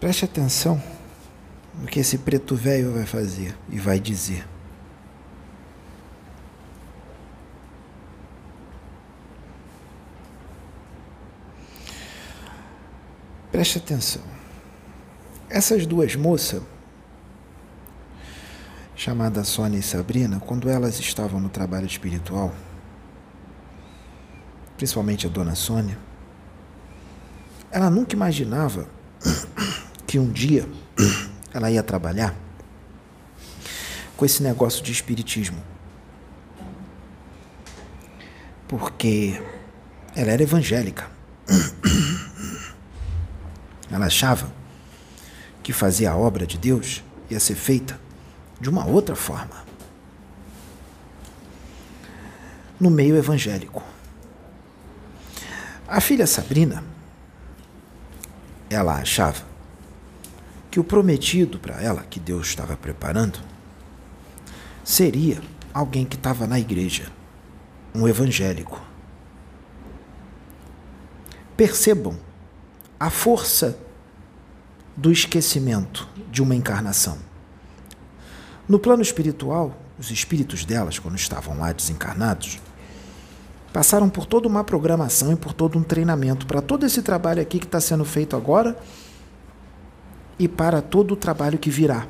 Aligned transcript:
Preste 0.00 0.24
atenção 0.24 0.82
no 1.74 1.86
que 1.86 2.00
esse 2.00 2.16
preto 2.16 2.56
velho 2.56 2.94
vai 2.94 3.04
fazer 3.04 3.54
e 3.68 3.78
vai 3.78 4.00
dizer. 4.00 4.48
Preste 13.52 13.76
atenção. 13.76 14.22
Essas 15.50 15.84
duas 15.84 16.16
moças, 16.16 16.62
chamadas 18.96 19.48
Sônia 19.48 19.78
e 19.78 19.82
Sabrina, 19.82 20.40
quando 20.40 20.70
elas 20.70 20.98
estavam 20.98 21.38
no 21.38 21.50
trabalho 21.50 21.86
espiritual, 21.86 22.54
principalmente 24.78 25.26
a 25.26 25.28
dona 25.30 25.54
Sônia, 25.54 25.98
ela 27.70 27.90
nunca 27.90 28.14
imaginava 28.14 28.88
que 30.10 30.18
um 30.18 30.28
dia 30.28 30.68
ela 31.54 31.70
ia 31.70 31.84
trabalhar 31.84 32.34
com 34.16 34.24
esse 34.24 34.42
negócio 34.42 34.82
de 34.82 34.90
espiritismo. 34.90 35.62
Porque 38.66 39.40
ela 40.16 40.32
era 40.32 40.42
evangélica. 40.42 41.08
Ela 43.88 44.06
achava 44.06 44.52
que 45.62 45.72
fazer 45.72 46.06
a 46.06 46.16
obra 46.16 46.44
de 46.44 46.58
Deus 46.58 47.04
ia 47.30 47.38
ser 47.38 47.54
feita 47.54 48.00
de 48.60 48.68
uma 48.68 48.84
outra 48.86 49.14
forma. 49.14 49.64
No 52.80 52.90
meio 52.90 53.16
evangélico. 53.16 53.80
A 55.86 56.00
filha 56.00 56.26
Sabrina, 56.26 56.82
ela 58.68 58.96
achava 58.96 59.49
que 60.70 60.78
o 60.78 60.84
prometido 60.84 61.58
para 61.58 61.82
ela, 61.82 62.02
que 62.02 62.20
Deus 62.20 62.46
estava 62.46 62.76
preparando, 62.76 63.40
seria 64.84 65.40
alguém 65.74 66.04
que 66.04 66.16
estava 66.16 66.46
na 66.46 66.58
igreja, 66.58 67.10
um 67.94 68.06
evangélico. 68.06 68.80
Percebam 71.56 72.16
a 72.98 73.10
força 73.10 73.76
do 74.96 75.10
esquecimento 75.10 76.08
de 76.30 76.42
uma 76.42 76.54
encarnação. 76.54 77.18
No 78.68 78.78
plano 78.78 79.02
espiritual, 79.02 79.76
os 79.98 80.10
espíritos 80.10 80.64
delas, 80.64 80.98
quando 80.98 81.16
estavam 81.16 81.58
lá 81.58 81.72
desencarnados, 81.72 82.60
passaram 83.72 84.08
por 84.08 84.26
toda 84.26 84.46
uma 84.46 84.62
programação 84.62 85.32
e 85.32 85.36
por 85.36 85.52
todo 85.52 85.78
um 85.78 85.82
treinamento 85.82 86.46
para 86.46 86.62
todo 86.62 86.86
esse 86.86 87.02
trabalho 87.02 87.42
aqui 87.42 87.58
que 87.58 87.66
está 87.66 87.80
sendo 87.80 88.04
feito 88.04 88.36
agora 88.36 88.76
e 90.40 90.48
para 90.48 90.80
todo 90.80 91.12
o 91.12 91.16
trabalho 91.16 91.58
que 91.58 91.68
virá. 91.68 92.06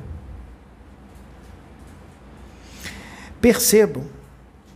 Percebam 3.41 4.07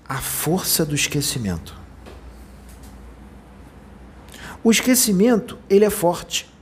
a 0.06 0.17
força 0.17 0.86
do 0.86 0.94
esquecimento. 0.94 1.73
O 4.61 4.70
esquecimento, 4.70 5.58
ele 5.70 5.86
é 5.86 5.89
forte. 5.89 6.53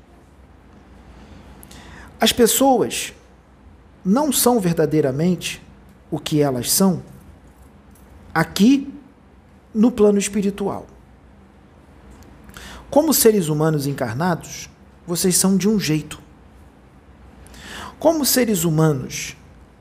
As 2.22 2.32
pessoas 2.32 3.12
não 4.06 4.32
são 4.32 4.60
verdadeiramente 4.60 5.64
o 6.12 6.20
que 6.20 6.42
elas 6.42 6.72
são 6.72 7.02
aqui 8.32 8.94
no 9.74 9.92
plano 9.92 10.20
espiritual. 10.20 10.86
Como 12.92 13.16
seres 13.16 13.48
humanos 13.48 13.88
encarnados, 13.88 14.70
vocês 15.08 15.36
são 15.36 15.58
de 15.58 15.68
um 15.68 15.80
jeito. 15.80 16.23
Como 18.04 18.26
seres 18.26 18.66
humanos 18.66 19.34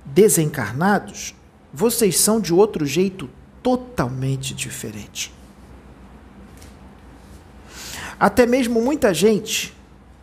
desencarnados, 0.04 1.34
vocês 1.74 2.20
são 2.20 2.40
de 2.40 2.54
outro 2.54 2.86
jeito 2.86 3.28
totalmente 3.60 4.54
diferente. 4.54 5.34
Até 8.20 8.46
mesmo 8.46 8.80
muita 8.80 9.12
gente 9.12 9.74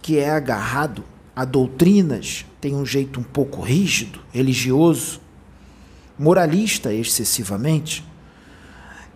que 0.01 0.17
é 0.17 0.29
agarrado 0.29 1.03
a 1.35 1.43
doutrinas 1.43 2.45
tem 2.61 2.73
um 2.73 2.85
jeito 2.85 3.19
um 3.19 3.23
pouco 3.23 3.59
rígido, 3.59 4.21
religioso, 4.31 5.19
moralista 6.17 6.93
excessivamente, 6.93 8.01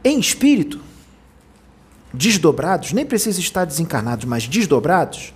em 0.03 0.19
espírito, 0.19 0.81
desdobrados, 2.13 2.91
nem 2.91 3.05
precisa 3.05 3.39
estar 3.39 3.63
desencarnados, 3.63 4.25
mas 4.25 4.45
desdobrados, 4.45 5.33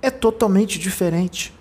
é 0.00 0.10
totalmente 0.10 0.78
diferente. 0.78 1.54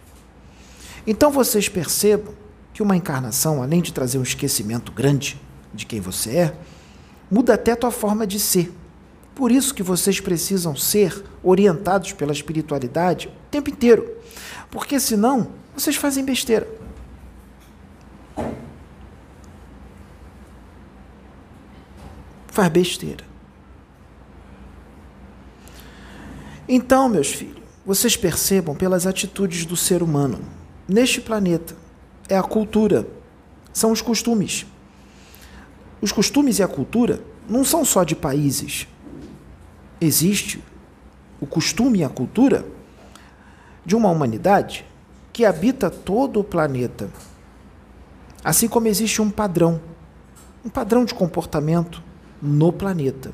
Então 1.07 1.29
vocês 1.31 1.69
percebam 1.69 2.33
que 2.73 2.81
uma 2.81 2.95
encarnação, 2.95 3.61
além 3.61 3.81
de 3.81 3.93
trazer 3.93 4.17
um 4.17 4.23
esquecimento 4.23 4.91
grande 4.91 5.39
de 5.73 5.85
quem 5.85 5.99
você 5.99 6.37
é, 6.37 6.55
muda 7.29 7.53
até 7.53 7.71
a 7.71 7.75
tua 7.75 7.91
forma 7.91 8.25
de 8.25 8.39
ser. 8.39 8.73
Por 9.33 9.51
isso 9.51 9.73
que 9.73 9.83
vocês 9.83 10.19
precisam 10.19 10.75
ser 10.75 11.23
orientados 11.43 12.13
pela 12.13 12.31
espiritualidade 12.31 13.27
o 13.27 13.49
tempo 13.51 13.69
inteiro. 13.69 14.09
Porque 14.71 14.99
senão 14.99 15.51
vocês 15.75 15.95
fazem 15.95 16.23
besteira. 16.23 16.67
Faz 22.47 22.69
besteira. 22.69 23.25
Então, 26.67 27.07
meus 27.07 27.31
filhos, 27.31 27.61
vocês 27.85 28.17
percebam 28.17 28.73
pelas 28.73 29.05
atitudes 29.05 29.65
do 29.65 29.75
ser 29.75 30.01
humano 30.01 30.54
neste 30.87 31.21
planeta 31.21 31.75
é 32.27 32.37
a 32.37 32.43
cultura, 32.43 33.07
são 33.73 33.91
os 33.91 34.01
costumes. 34.01 34.65
Os 36.01 36.11
costumes 36.11 36.59
e 36.59 36.63
a 36.63 36.67
cultura 36.67 37.21
não 37.47 37.63
são 37.63 37.85
só 37.85 38.03
de 38.03 38.15
países, 38.15 38.87
existe 39.99 40.63
o 41.39 41.45
costume 41.45 41.99
e 41.99 42.03
a 42.03 42.09
cultura 42.09 42.65
de 43.85 43.95
uma 43.95 44.09
humanidade 44.09 44.85
que 45.31 45.45
habita 45.45 45.89
todo 45.89 46.39
o 46.39 46.43
planeta. 46.43 47.09
Assim 48.43 48.67
como 48.67 48.87
existe 48.87 49.21
um 49.21 49.29
padrão, 49.29 49.81
um 50.63 50.69
padrão 50.69 51.05
de 51.05 51.13
comportamento 51.13 52.01
no 52.41 52.71
planeta. 52.71 53.31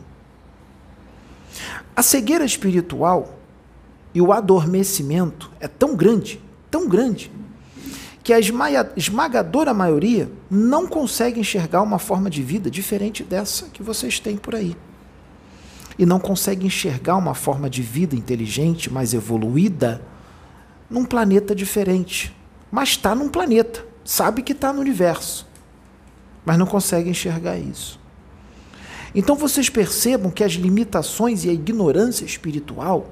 A 1.95 2.01
cegueira 2.01 2.45
espiritual 2.45 3.37
e 4.13 4.21
o 4.21 4.31
adormecimento 4.31 5.51
é 5.59 5.67
tão 5.67 5.95
grande, 5.95 6.41
tão 6.71 6.87
grande, 6.87 7.31
que 8.23 8.33
a 8.33 8.39
esmagadora 8.39 9.73
maioria 9.73 10.31
não 10.49 10.87
consegue 10.87 11.39
enxergar 11.39 11.81
uma 11.81 11.99
forma 11.99 12.29
de 12.29 12.41
vida 12.41 12.71
diferente 12.71 13.23
dessa 13.23 13.67
que 13.67 13.83
vocês 13.83 14.19
têm 14.19 14.37
por 14.37 14.55
aí 14.55 14.75
e 15.97 16.05
não 16.05 16.19
consegue 16.19 16.65
enxergar 16.65 17.15
uma 17.17 17.35
forma 17.35 17.69
de 17.69 17.81
vida 17.81 18.15
inteligente, 18.15 18.91
mais 18.91 19.13
evoluída, 19.13 20.01
num 20.89 21.05
planeta 21.05 21.53
diferente. 21.53 22.35
Mas 22.71 22.89
está 22.89 23.13
num 23.13 23.29
planeta, 23.29 23.85
sabe 24.03 24.41
que 24.41 24.53
está 24.53 24.71
no 24.73 24.79
universo, 24.81 25.47
mas 26.45 26.57
não 26.57 26.65
consegue 26.65 27.09
enxergar 27.09 27.57
isso. 27.57 27.99
Então 29.13 29.35
vocês 29.35 29.69
percebam 29.69 30.31
que 30.31 30.43
as 30.43 30.53
limitações 30.53 31.43
e 31.43 31.49
a 31.49 31.53
ignorância 31.53 32.25
espiritual 32.25 33.09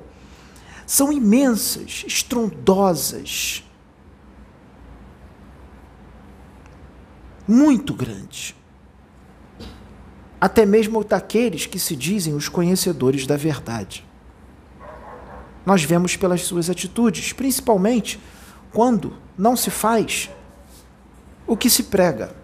são 0.90 1.14
imensas, 1.14 2.04
estrondosas, 2.08 3.64
muito 7.48 7.94
grandes 7.94 8.56
até 10.42 10.66
mesmo 10.66 11.04
daqueles 11.04 11.68
que 11.68 11.78
se 11.78 11.96
dizem 11.96 12.34
os 12.34 12.50
conhecedores 12.50 13.28
da 13.28 13.38
verdade. 13.38 14.04
Nós 15.64 15.84
vemos 15.84 16.16
pelas 16.16 16.42
suas 16.42 16.72
atitudes, 16.72 17.34
principalmente 17.34 18.20
quando 18.74 19.16
não 19.38 19.56
se 19.56 19.70
faz 19.70 20.28
o 21.46 21.56
que 21.56 21.70
se 21.70 21.84
prega. 21.84 22.36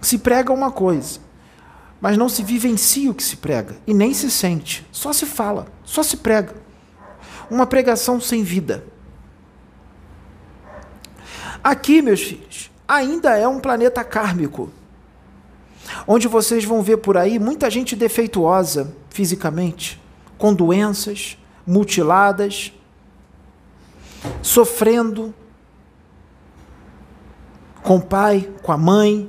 Se 0.00 0.18
prega 0.18 0.52
uma 0.52 0.72
coisa, 0.72 1.20
mas 2.00 2.16
não 2.16 2.28
se 2.28 2.42
vivencia 2.42 3.10
o 3.10 3.14
que 3.14 3.22
se 3.22 3.36
prega 3.36 3.76
e 3.86 3.92
nem 3.92 4.14
se 4.14 4.30
sente, 4.30 4.86
só 4.92 5.12
se 5.12 5.26
fala, 5.26 5.66
só 5.84 6.02
se 6.02 6.18
prega. 6.18 6.54
Uma 7.50 7.66
pregação 7.66 8.20
sem 8.20 8.42
vida. 8.42 8.84
Aqui, 11.64 12.02
meus 12.02 12.22
filhos, 12.22 12.70
ainda 12.86 13.36
é 13.36 13.48
um 13.48 13.58
planeta 13.58 14.04
kármico 14.04 14.70
onde 16.06 16.28
vocês 16.28 16.64
vão 16.64 16.82
ver 16.82 16.98
por 16.98 17.16
aí 17.16 17.38
muita 17.38 17.70
gente 17.70 17.96
defeituosa 17.96 18.94
fisicamente, 19.10 20.00
com 20.36 20.54
doenças, 20.54 21.36
mutiladas, 21.66 22.72
sofrendo 24.42 25.34
com 27.82 27.96
o 27.96 28.02
pai, 28.02 28.50
com 28.62 28.72
a 28.72 28.76
mãe, 28.76 29.28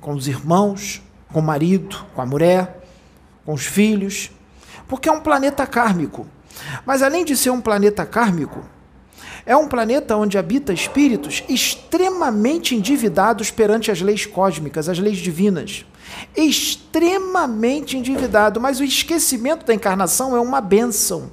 com 0.00 0.12
os 0.12 0.26
irmãos, 0.26 1.02
com 1.32 1.40
o 1.40 1.42
marido, 1.42 2.04
com 2.14 2.22
a 2.22 2.26
mulher, 2.26 2.82
com 3.44 3.52
os 3.52 3.64
filhos, 3.64 4.30
porque 4.88 5.08
é 5.08 5.12
um 5.12 5.20
planeta 5.20 5.66
kármico. 5.66 6.26
Mas 6.84 7.02
além 7.02 7.24
de 7.24 7.36
ser 7.36 7.50
um 7.50 7.60
planeta 7.60 8.04
kármico, 8.04 8.64
É 9.46 9.56
um 9.56 9.66
planeta 9.66 10.16
onde 10.16 10.36
habita 10.36 10.72
espíritos 10.72 11.42
extremamente 11.48 12.74
endividados 12.74 13.50
perante 13.50 13.90
as 13.90 14.00
leis 14.00 14.26
cósmicas, 14.26 14.88
as 14.88 14.98
leis 14.98 15.18
divinas. 15.18 15.84
Extremamente 16.36 17.96
endividado, 17.96 18.60
mas 18.60 18.80
o 18.80 18.84
esquecimento 18.84 19.64
da 19.64 19.74
encarnação 19.74 20.36
é 20.36 20.40
uma 20.40 20.60
benção. 20.60 21.32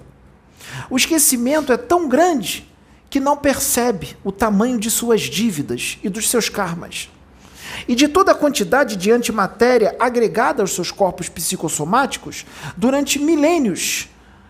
O 0.90 0.98
esquecimento 0.98 1.74
é 1.74 1.78
tão 1.78 2.08
grande 2.08 2.68
que 3.10 3.20
não 3.20 3.38
percebe 3.38 4.16
o 4.24 4.32
tamanho 4.32 4.80
de 4.80 4.92
suas 4.92 5.22
dívidas 5.22 5.98
e 6.04 6.10
dos 6.10 6.30
seus 6.30 6.50
karmas. 6.50 7.10
E 7.86 7.96
de 7.96 8.08
toda 8.08 8.32
a 8.32 8.36
quantidade 8.36 8.96
de 8.96 9.12
antimatéria 9.12 9.96
agregada 10.00 10.62
aos 10.62 10.74
seus 10.74 10.92
corpos 10.92 11.28
psicossomáticos 11.28 12.46
durante 12.78 13.20
milênios 13.20 14.08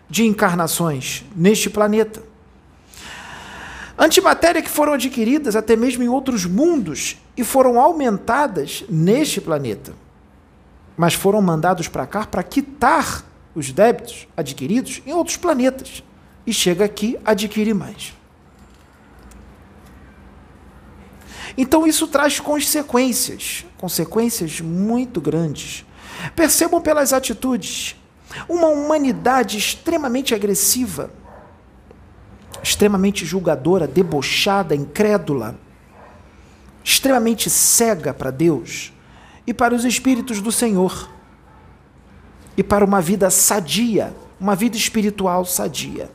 de 0.09 0.25
encarnações 0.25 1.25
neste 1.35 1.69
planeta. 1.69 2.21
Antimatéria 3.97 4.61
que 4.61 4.69
foram 4.69 4.93
adquiridas 4.93 5.55
até 5.55 5.75
mesmo 5.75 6.03
em 6.03 6.07
outros 6.07 6.45
mundos 6.45 7.17
e 7.35 7.43
foram 7.43 7.79
aumentadas 7.79 8.83
neste 8.87 9.41
planeta. 9.41 9.93
Mas 10.95 11.15
foram 11.15 11.41
mandados 11.41 11.87
para 11.87 12.05
cá 12.05 12.25
para 12.25 12.43
quitar 12.43 13.25
os 13.55 13.71
débitos 13.71 14.27
adquiridos 14.37 15.01
em 15.05 15.13
outros 15.13 15.35
planetas. 15.35 16.03
E 16.45 16.53
chega 16.53 16.85
aqui, 16.85 17.17
adquire 17.25 17.73
mais. 17.73 18.16
Então 21.57 21.87
isso 21.87 22.07
traz 22.07 22.39
consequências, 22.39 23.65
consequências 23.77 24.61
muito 24.61 25.19
grandes. 25.19 25.83
Percebam 26.35 26.79
pelas 26.79 27.13
atitudes. 27.13 27.95
Uma 28.47 28.67
humanidade 28.67 29.57
extremamente 29.57 30.35
agressiva, 30.35 31.09
extremamente 32.61 33.25
julgadora, 33.25 33.87
debochada, 33.87 34.75
incrédula, 34.75 35.57
extremamente 36.83 37.49
cega 37.49 38.13
para 38.13 38.31
Deus 38.31 38.93
e 39.45 39.53
para 39.53 39.73
os 39.73 39.85
espíritos 39.85 40.41
do 40.41 40.51
Senhor, 40.51 41.09
e 42.55 42.63
para 42.63 42.83
uma 42.83 43.01
vida 43.01 43.29
sadia, 43.29 44.15
uma 44.39 44.55
vida 44.55 44.75
espiritual 44.75 45.45
sadia. 45.45 46.09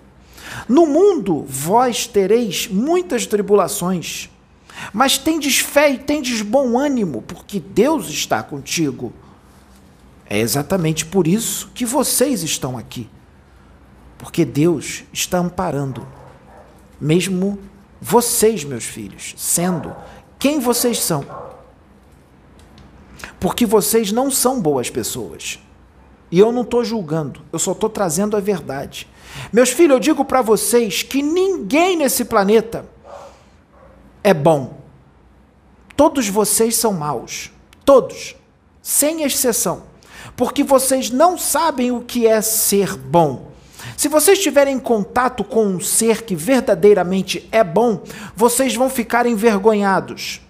No 0.68 0.86
mundo 0.86 1.44
vós 1.48 2.06
tereis 2.06 2.68
muitas 2.68 3.26
tribulações, 3.26 4.30
mas 4.93 5.19
tendes 5.19 5.58
fé 5.58 5.90
e 5.90 5.99
tendes 5.99 6.40
bom 6.43 6.79
ânimo, 6.79 7.23
porque 7.23 7.61
Deus 7.61 8.08
está 8.08 8.43
contigo. 8.43 9.12
É 10.29 10.38
exatamente 10.38 11.05
por 11.05 11.26
isso 11.26 11.70
que 11.75 11.84
vocês 11.84 12.43
estão 12.43 12.79
aqui. 12.79 13.08
Porque 14.17 14.44
Deus 14.44 15.05
está 15.12 15.38
amparando, 15.38 16.06
mesmo 17.00 17.58
vocês, 18.00 18.64
meus 18.64 18.84
filhos, 18.84 19.34
sendo 19.37 19.94
quem 20.38 20.58
vocês 20.58 20.99
são. 21.00 21.25
Porque 23.38 23.67
vocês 23.67 24.12
não 24.12 24.31
são 24.31 24.61
boas 24.61 24.88
pessoas. 24.88 25.58
E 26.31 26.38
eu 26.38 26.50
não 26.50 26.62
estou 26.62 26.84
julgando, 26.84 27.43
eu 27.52 27.58
só 27.58 27.73
estou 27.73 27.90
trazendo 27.90 28.37
a 28.37 28.40
verdade. 28.40 29.08
Meus 29.52 29.70
filhos, 29.70 29.96
eu 29.96 30.00
digo 30.00 30.25
para 30.25 30.40
vocês 30.40 31.02
que 31.02 31.23
ninguém 31.23 31.96
nesse 31.96 32.25
planeta 32.25 32.88
é 34.22 34.32
bom. 34.34 34.78
Todos 35.96 36.28
vocês 36.28 36.76
são 36.76 36.92
maus. 36.92 37.50
Todos. 37.84 38.36
Sem 38.80 39.22
exceção. 39.22 39.84
Porque 40.36 40.64
vocês 40.64 41.10
não 41.10 41.36
sabem 41.36 41.90
o 41.90 42.00
que 42.00 42.26
é 42.26 42.40
ser 42.40 42.96
bom. 42.96 43.52
Se 43.96 44.08
vocês 44.08 44.38
tiverem 44.38 44.78
contato 44.78 45.44
com 45.44 45.66
um 45.66 45.80
ser 45.80 46.22
que 46.22 46.34
verdadeiramente 46.34 47.48
é 47.50 47.64
bom, 47.64 48.02
vocês 48.34 48.74
vão 48.74 48.88
ficar 48.88 49.26
envergonhados. 49.26 50.40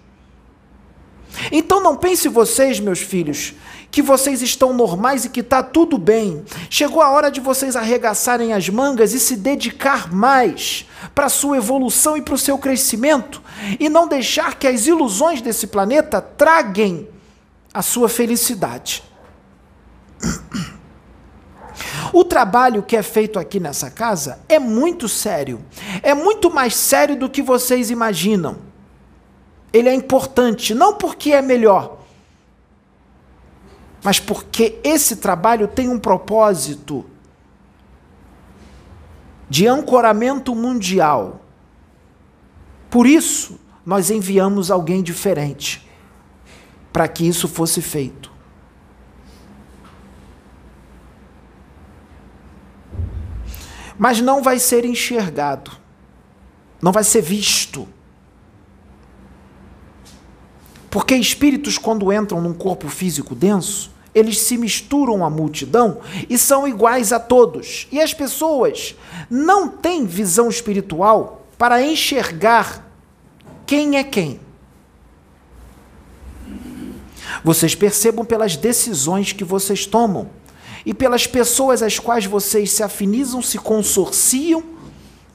Então 1.51 1.81
não 1.81 1.97
pense 1.97 2.27
vocês, 2.27 2.79
meus 2.79 2.99
filhos, 2.99 3.53
que 3.93 4.01
vocês 4.01 4.41
estão 4.41 4.73
normais 4.73 5.23
e 5.23 5.29
que 5.29 5.41
está 5.41 5.61
tudo 5.61 5.99
bem. 5.99 6.43
Chegou 6.67 6.99
a 6.99 7.11
hora 7.11 7.29
de 7.29 7.39
vocês 7.39 7.75
arregaçarem 7.75 8.51
as 8.51 8.67
mangas 8.67 9.13
e 9.13 9.19
se 9.19 9.35
dedicar 9.35 10.11
mais 10.11 10.89
para 11.13 11.29
sua 11.29 11.57
evolução 11.57 12.17
e 12.17 12.21
para 12.23 12.33
o 12.33 12.37
seu 12.37 12.57
crescimento, 12.57 13.39
e 13.79 13.89
não 13.89 14.07
deixar 14.07 14.55
que 14.55 14.65
as 14.65 14.87
ilusões 14.87 15.43
desse 15.43 15.67
planeta 15.67 16.19
traguem 16.19 17.07
a 17.71 17.83
sua 17.83 18.09
felicidade. 18.09 19.03
O 22.11 22.23
trabalho 22.23 22.81
que 22.81 22.97
é 22.97 23.03
feito 23.03 23.37
aqui 23.37 23.59
nessa 23.59 23.91
casa 23.91 24.39
é 24.49 24.57
muito 24.57 25.07
sério. 25.07 25.63
É 26.01 26.15
muito 26.15 26.49
mais 26.49 26.75
sério 26.75 27.15
do 27.15 27.29
que 27.29 27.43
vocês 27.43 27.91
imaginam. 27.91 28.57
Ele 29.71 29.87
é 29.87 29.93
importante, 29.93 30.73
não 30.73 30.95
porque 30.95 31.31
é 31.31 31.43
melhor, 31.43 32.02
mas 34.03 34.19
porque 34.19 34.79
esse 34.83 35.15
trabalho 35.15 35.67
tem 35.67 35.87
um 35.87 35.97
propósito 35.97 37.05
de 39.49 39.65
ancoramento 39.65 40.53
mundial. 40.53 41.41
Por 42.89 43.07
isso, 43.07 43.59
nós 43.85 44.09
enviamos 44.09 44.69
alguém 44.69 45.01
diferente 45.01 45.87
para 46.91 47.07
que 47.07 47.25
isso 47.25 47.47
fosse 47.47 47.81
feito. 47.81 48.31
Mas 53.97 54.19
não 54.19 54.43
vai 54.43 54.59
ser 54.59 54.83
enxergado, 54.85 55.71
não 56.81 56.91
vai 56.91 57.03
ser 57.03 57.21
visto. 57.21 57.87
Porque 60.89 61.15
espíritos, 61.15 61.77
quando 61.77 62.11
entram 62.11 62.41
num 62.41 62.53
corpo 62.53 62.87
físico 62.89 63.33
denso, 63.33 63.92
eles 64.13 64.39
se 64.39 64.57
misturam 64.57 65.25
à 65.25 65.29
multidão 65.29 65.99
e 66.29 66.37
são 66.37 66.67
iguais 66.67 67.11
a 67.11 67.19
todos. 67.19 67.87
E 67.91 67.99
as 67.99 68.13
pessoas 68.13 68.95
não 69.29 69.67
têm 69.67 70.05
visão 70.05 70.49
espiritual 70.49 71.45
para 71.57 71.81
enxergar 71.81 72.87
quem 73.65 73.97
é 73.97 74.03
quem. 74.03 74.39
Vocês 77.43 77.73
percebam 77.73 78.23
pelas 78.23 78.55
decisões 78.55 79.31
que 79.31 79.43
vocês 79.43 79.85
tomam 79.85 80.29
e 80.85 80.93
pelas 80.93 81.25
pessoas 81.25 81.81
às 81.81 81.97
quais 81.97 82.25
vocês 82.25 82.71
se 82.71 82.83
afinizam, 82.83 83.41
se 83.41 83.57
consorciam 83.57 84.63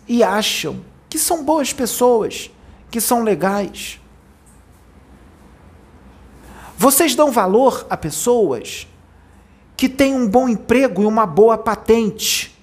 e 0.06 0.22
acham 0.22 0.80
que 1.08 1.18
são 1.18 1.42
boas 1.42 1.72
pessoas, 1.72 2.50
que 2.90 3.00
são 3.00 3.22
legais. 3.22 3.98
Vocês 6.80 7.16
dão 7.16 7.32
valor 7.32 7.84
a 7.90 7.96
pessoas 7.96 8.86
que 9.76 9.88
têm 9.88 10.14
um 10.14 10.28
bom 10.28 10.48
emprego 10.48 11.02
e 11.02 11.06
uma 11.06 11.26
boa 11.26 11.58
patente. 11.58 12.56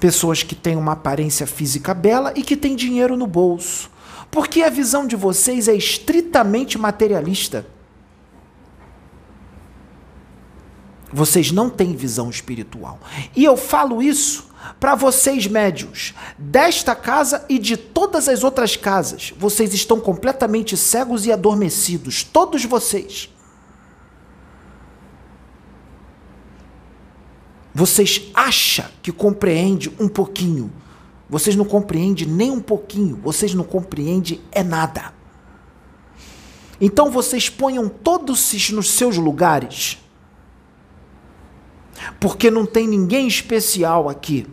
Pessoas 0.00 0.42
que 0.42 0.54
têm 0.54 0.74
uma 0.74 0.92
aparência 0.92 1.46
física 1.46 1.92
bela 1.92 2.32
e 2.34 2.42
que 2.42 2.56
têm 2.56 2.74
dinheiro 2.74 3.14
no 3.14 3.26
bolso. 3.26 3.90
Porque 4.30 4.62
a 4.62 4.70
visão 4.70 5.06
de 5.06 5.16
vocês 5.16 5.68
é 5.68 5.74
estritamente 5.74 6.78
materialista. 6.78 7.66
Vocês 11.12 11.52
não 11.52 11.68
têm 11.68 11.94
visão 11.94 12.30
espiritual. 12.30 12.98
E 13.36 13.44
eu 13.44 13.58
falo 13.58 14.02
isso 14.02 14.47
para 14.78 14.94
vocês 14.94 15.46
médios 15.46 16.14
desta 16.38 16.94
casa 16.94 17.44
e 17.48 17.58
de 17.58 17.76
todas 17.76 18.28
as 18.28 18.44
outras 18.44 18.76
casas. 18.76 19.32
Vocês 19.36 19.74
estão 19.74 20.00
completamente 20.00 20.76
cegos 20.76 21.26
e 21.26 21.32
adormecidos, 21.32 22.22
todos 22.22 22.64
vocês. 22.64 23.28
Vocês 27.74 28.30
acham 28.34 28.86
que 29.02 29.12
compreende 29.12 29.92
um 30.00 30.08
pouquinho. 30.08 30.72
Vocês 31.28 31.54
não 31.54 31.64
compreendem 31.64 32.26
nem 32.26 32.50
um 32.50 32.60
pouquinho. 32.60 33.20
Vocês 33.22 33.54
não 33.54 33.62
compreendem 33.62 34.40
é 34.50 34.64
nada. 34.64 35.12
Então 36.80 37.10
vocês 37.10 37.48
ponham 37.48 37.88
todos 37.88 38.52
nos 38.70 38.90
seus 38.90 39.16
lugares 39.16 39.98
porque 42.18 42.50
não 42.50 42.66
tem 42.66 42.86
ninguém 42.86 43.26
especial 43.26 44.08
aqui. 44.08 44.46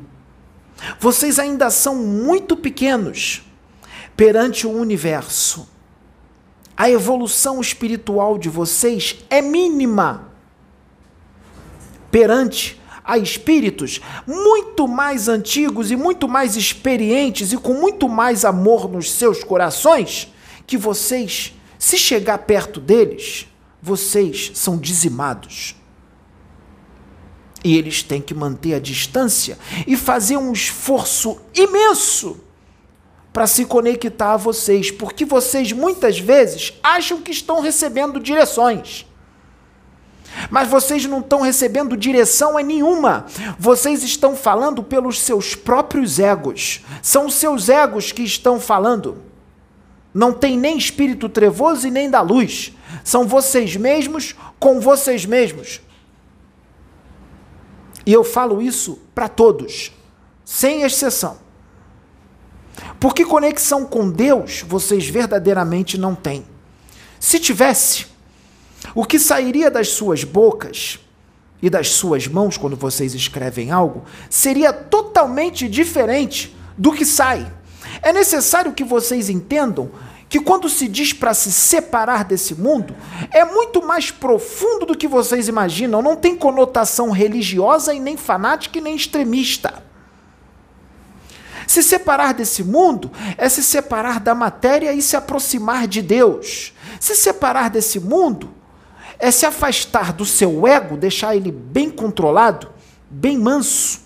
Vocês 1.00 1.40
ainda 1.40 1.70
são 1.70 1.96
muito 1.96 2.56
pequenos 2.56 3.44
perante 4.16 4.68
o 4.68 4.72
universo. 4.72 5.68
A 6.78 6.90
evolução 6.90 7.62
espiritual 7.62 8.38
de 8.38 8.50
vocês 8.50 9.18
é 9.30 9.42
mínima 9.42 10.30
perante 12.12 12.82
a 13.04 13.18
espíritos 13.18 14.02
muito 14.26 14.88
mais 14.88 15.28
antigos 15.28 15.92
e 15.92 15.96
muito 15.96 16.28
mais 16.28 16.56
experientes 16.56 17.54
e 17.54 17.58
com 17.58 17.74
muito 17.74 18.10
mais 18.10 18.44
amor 18.44 18.90
nos 18.90 19.12
seus 19.12 19.44
corações 19.44 20.34
que 20.66 20.78
vocês, 20.78 21.54
se 21.78 21.98
chegar 21.98 22.40
perto 22.40 22.80
deles, 22.80 23.48
vocês 23.82 24.52
são 24.56 24.78
dizimados. 24.78 25.76
E 27.66 27.76
eles 27.76 28.04
têm 28.04 28.22
que 28.22 28.36
manter 28.36 28.76
a 28.76 28.80
distância 28.80 29.58
e 29.88 29.98
fazer 29.98 30.38
um 30.38 30.54
esforço 30.54 31.42
imenso 31.52 32.40
para 33.34 33.48
se 33.48 33.66
conectar 33.66 34.34
a 34.34 34.38
vocês, 34.38 34.92
porque 34.92 35.26
vocês 35.26 35.72
muitas 35.72 36.20
vezes 36.20 36.74
acham 36.84 37.22
que 37.22 37.32
estão 37.32 37.62
recebendo 37.62 38.20
direções. 38.20 39.08
Mas 40.52 40.68
vocês 40.68 41.08
não 41.08 41.22
estão 41.22 41.42
recebendo 41.42 41.98
direção 41.98 42.56
nenhuma. 42.60 43.26
Vocês 43.58 44.04
estão 44.04 44.36
falando 44.36 44.84
pelos 44.84 45.20
seus 45.20 45.56
próprios 45.56 46.20
egos. 46.20 46.82
São 47.02 47.26
os 47.26 47.34
seus 47.34 47.68
egos 47.68 48.12
que 48.12 48.22
estão 48.22 48.60
falando. 48.60 49.24
Não 50.14 50.32
tem 50.32 50.56
nem 50.56 50.78
espírito 50.78 51.28
trevoso 51.28 51.88
e 51.88 51.92
nem 51.92 52.12
da 52.12 52.22
luz. 52.22 52.74
São 53.04 53.28
vocês 53.28 53.76
mesmos 53.76 54.36
com 54.60 54.80
vocês 54.80 55.26
mesmos. 55.26 55.82
E 58.06 58.14
eu 58.14 58.24
falo 58.24 58.62
isso 58.62 59.00
para 59.14 59.28
todos, 59.28 59.92
sem 60.44 60.84
exceção. 60.84 61.38
Porque 63.00 63.26
conexão 63.26 63.86
com 63.86 64.10
Deus 64.10 64.64
vocês 64.68 65.08
verdadeiramente 65.08 65.98
não 65.98 66.14
têm. 66.14 66.46
Se 67.20 67.40
tivesse, 67.40 68.08
o 68.94 69.04
que 69.06 69.18
sairia 69.18 69.72
das 69.72 69.90
suas 69.90 70.24
bocas 70.24 71.00
e 71.62 71.70
das 71.70 71.90
suas 71.90 72.28
mãos 72.28 72.58
quando 72.58 72.76
vocês 72.76 73.16
escrevem 73.16 73.72
algo 73.72 74.04
seria 74.30 74.72
totalmente 74.72 75.68
diferente 75.68 76.56
do 76.78 76.92
que 76.92 77.06
sai. 77.06 77.52
É 78.02 78.12
necessário 78.12 78.74
que 78.74 78.84
vocês 78.84 79.30
entendam 79.30 79.90
que 80.28 80.40
quando 80.40 80.68
se 80.70 80.88
diz 80.88 81.14
para 81.14 81.34
se 81.34 81.52
separar 81.52 82.24
desse 82.24 82.56
mundo, 82.56 82.96
é 83.32 83.46
muito 83.46 83.86
mais 83.86 84.12
profundo 84.12 84.86
do 84.86 84.98
que 84.98 85.08
vocês 85.08 85.48
imaginam, 85.48 86.02
não 86.02 86.16
tem 86.16 86.36
conotação 86.36 87.12
religiosa 87.12 87.94
e 87.94 88.00
nem 88.00 88.18
fanática 88.18 88.78
e 88.78 88.82
nem 88.82 88.96
extremista. 88.96 89.84
Se 91.68 91.82
separar 91.82 92.34
desse 92.34 92.64
mundo 92.64 93.12
é 93.38 93.50
se 93.50 93.64
separar 93.64 94.20
da 94.20 94.36
matéria 94.36 94.94
e 94.94 95.02
se 95.02 95.16
aproximar 95.16 95.88
de 95.88 96.02
Deus. 96.02 96.74
Se 97.00 97.16
separar 97.16 97.70
desse 97.70 98.00
mundo 98.00 98.54
é 99.18 99.32
se 99.32 99.46
afastar 99.46 100.14
do 100.14 100.26
seu 100.26 100.68
ego, 100.68 100.98
deixar 100.98 101.36
ele 101.36 101.52
bem 101.52 101.90
controlado, 101.90 102.70
bem 103.10 103.38
manso, 103.38 104.02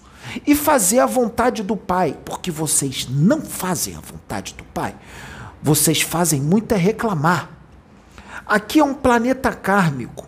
e 0.45 0.55
fazer 0.55 0.99
a 0.99 1.05
vontade 1.05 1.63
do 1.63 1.75
Pai, 1.75 2.15
porque 2.23 2.51
vocês 2.51 3.07
não 3.09 3.41
fazem 3.41 3.95
a 3.95 3.99
vontade 3.99 4.53
do 4.53 4.63
Pai. 4.65 4.95
Vocês 5.61 6.01
fazem 6.01 6.41
muito 6.41 6.73
é 6.73 6.77
reclamar. 6.77 7.49
Aqui 8.45 8.79
é 8.79 8.83
um 8.83 8.93
planeta 8.93 9.53
kármico. 9.53 10.27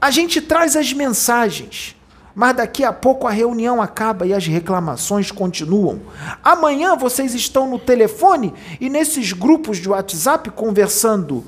A 0.00 0.10
gente 0.10 0.40
traz 0.40 0.76
as 0.76 0.92
mensagens, 0.92 1.96
mas 2.34 2.56
daqui 2.56 2.84
a 2.84 2.92
pouco 2.92 3.26
a 3.26 3.30
reunião 3.30 3.80
acaba 3.80 4.26
e 4.26 4.34
as 4.34 4.46
reclamações 4.46 5.30
continuam. 5.30 6.02
Amanhã 6.42 6.96
vocês 6.96 7.34
estão 7.34 7.70
no 7.70 7.78
telefone 7.78 8.52
e 8.80 8.90
nesses 8.90 9.32
grupos 9.32 9.78
de 9.78 9.88
WhatsApp 9.88 10.50
conversando 10.50 11.44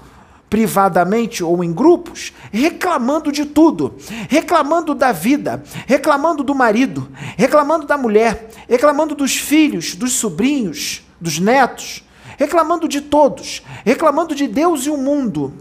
privadamente 0.48 1.42
ou 1.42 1.62
em 1.62 1.72
grupos, 1.72 2.32
reclamando 2.52 3.32
de 3.32 3.44
tudo, 3.44 3.96
reclamando 4.28 4.94
da 4.94 5.10
vida, 5.10 5.62
reclamando 5.86 6.44
do 6.44 6.54
marido, 6.54 7.08
reclamando 7.36 7.84
da 7.86 7.98
mulher, 7.98 8.48
reclamando 8.68 9.14
dos 9.14 9.36
filhos, 9.36 9.94
dos 9.94 10.12
sobrinhos, 10.12 11.02
dos 11.20 11.38
netos, 11.40 12.05
reclamando 12.36 12.88
de 12.88 13.00
todos, 13.00 13.62
reclamando 13.84 14.34
de 14.34 14.46
Deus 14.46 14.86
e 14.86 14.90
o 14.90 14.96
mundo. 14.96 15.52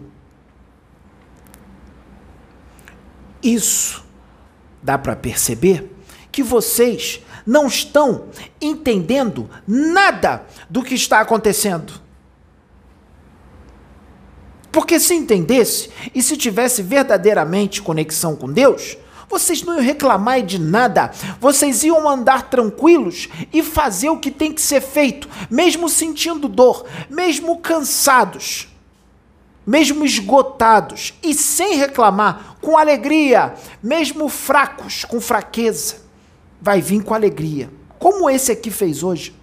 Isso 3.42 4.04
dá 4.82 4.98
para 4.98 5.16
perceber 5.16 5.92
que 6.32 6.44
vocês 6.44 7.22
não 7.46 7.68
estão 7.68 8.26
entendendo 8.60 9.50
nada 9.68 10.46
do 10.70 10.84
que 10.84 10.96
está 10.96 11.20
acontecendo. 11.20 12.02
Porque 14.72 15.00
se 15.00 15.14
entendesse 15.14 15.90
e 16.14 16.22
se 16.22 16.36
tivesse 16.36 16.82
verdadeiramente 16.84 17.82
conexão 17.82 18.36
com 18.36 18.52
Deus, 18.52 18.98
vocês 19.36 19.62
não 19.64 19.76
iam 19.76 19.84
reclamar 19.84 20.42
de 20.42 20.58
nada, 20.58 21.12
vocês 21.42 21.84
iam 21.84 22.08
andar 22.08 22.50
tranquilos 22.50 23.28
e 23.52 23.62
fazer 23.62 24.10
o 24.10 24.18
que 24.18 24.32
tem 24.32 24.54
que 24.54 24.62
ser 24.62 24.80
feito, 24.80 25.28
mesmo 25.50 25.90
sentindo 25.90 26.48
dor, 26.48 26.86
mesmo 27.10 27.58
cansados, 27.60 28.70
mesmo 29.68 30.06
esgotados 30.06 31.14
e 31.22 31.34
sem 31.34 31.76
reclamar, 31.76 32.56
com 32.62 32.78
alegria, 32.78 33.56
mesmo 33.84 34.30
fracos, 34.30 35.04
com 35.04 35.20
fraqueza, 35.20 35.98
vai 36.62 36.80
vir 36.80 37.04
com 37.04 37.14
alegria, 37.14 37.70
como 38.00 38.30
esse 38.30 38.54
aqui 38.54 38.72
fez 38.72 39.04
hoje. 39.04 39.36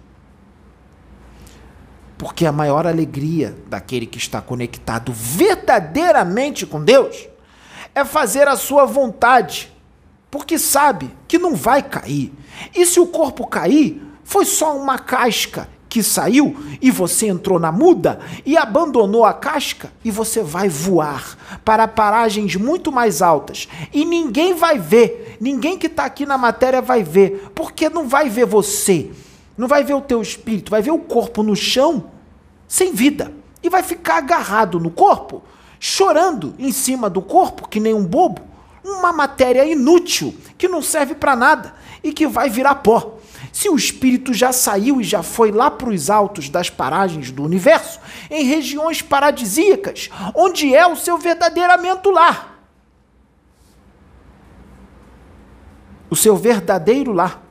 Porque 2.17 2.47
a 2.47 2.51
maior 2.51 2.87
alegria 2.87 3.55
daquele 3.67 4.07
que 4.07 4.17
está 4.17 4.41
conectado 4.41 5.13
verdadeiramente 5.13 6.65
com 6.65 6.83
Deus 6.83 7.27
é 7.93 8.03
fazer 8.03 8.47
a 8.47 8.55
sua 8.55 8.85
vontade, 8.85 9.72
porque 10.33 10.57
sabe 10.57 11.11
que 11.27 11.37
não 11.37 11.53
vai 11.53 11.83
cair. 11.83 12.33
E 12.73 12.87
se 12.87 12.99
o 12.99 13.05
corpo 13.05 13.45
cair, 13.45 14.01
foi 14.23 14.45
só 14.45 14.75
uma 14.75 14.97
casca 14.97 15.69
que 15.87 16.01
saiu 16.01 16.57
e 16.81 16.89
você 16.89 17.27
entrou 17.27 17.59
na 17.59 17.71
muda 17.71 18.19
e 18.43 18.57
abandonou 18.57 19.25
a 19.25 19.31
casca 19.31 19.93
e 20.03 20.09
você 20.09 20.41
vai 20.41 20.67
voar 20.67 21.37
para 21.63 21.87
paragens 21.87 22.55
muito 22.55 22.91
mais 22.91 23.21
altas 23.21 23.67
e 23.93 24.03
ninguém 24.03 24.55
vai 24.55 24.79
ver, 24.79 25.37
ninguém 25.39 25.77
que 25.77 25.85
está 25.85 26.05
aqui 26.05 26.25
na 26.25 26.35
matéria 26.35 26.81
vai 26.81 27.03
ver, 27.03 27.51
porque 27.53 27.87
não 27.87 28.07
vai 28.07 28.27
ver 28.27 28.47
você, 28.47 29.11
não 29.55 29.67
vai 29.67 29.83
ver 29.83 29.93
o 29.93 30.01
teu 30.01 30.19
espírito, 30.19 30.71
vai 30.71 30.81
ver 30.81 30.89
o 30.89 30.97
corpo 30.97 31.43
no 31.43 31.55
chão 31.55 32.05
sem 32.67 32.91
vida 32.91 33.31
e 33.61 33.69
vai 33.69 33.83
ficar 33.83 34.17
agarrado 34.17 34.79
no 34.79 34.89
corpo, 34.89 35.43
chorando 35.79 36.55
em 36.57 36.71
cima 36.71 37.07
do 37.07 37.21
corpo, 37.21 37.67
que 37.67 37.79
nem 37.79 37.93
um 37.93 38.03
bobo, 38.03 38.52
uma 38.83 39.13
matéria 39.13 39.65
inútil 39.65 40.35
que 40.57 40.67
não 40.67 40.81
serve 40.81 41.15
para 41.15 41.35
nada 41.35 41.73
e 42.03 42.11
que 42.11 42.27
vai 42.27 42.49
virar 42.49 42.75
pó. 42.75 43.17
Se 43.51 43.69
o 43.69 43.75
espírito 43.75 44.33
já 44.33 44.51
saiu 44.51 44.99
e 44.99 45.03
já 45.03 45.21
foi 45.21 45.51
lá 45.51 45.69
para 45.69 45.89
os 45.89 46.09
altos 46.09 46.49
das 46.49 46.69
paragens 46.69 47.31
do 47.31 47.43
universo, 47.43 47.99
em 48.29 48.43
regiões 48.45 49.01
paradisíacas, 49.01 50.09
onde 50.33 50.75
é 50.75 50.85
o 50.87 50.95
seu 50.95 51.17
verdadeiramente 51.17 52.09
lar. 52.09 52.65
O 56.09 56.15
seu 56.15 56.35
verdadeiro 56.35 57.13
lar. 57.13 57.41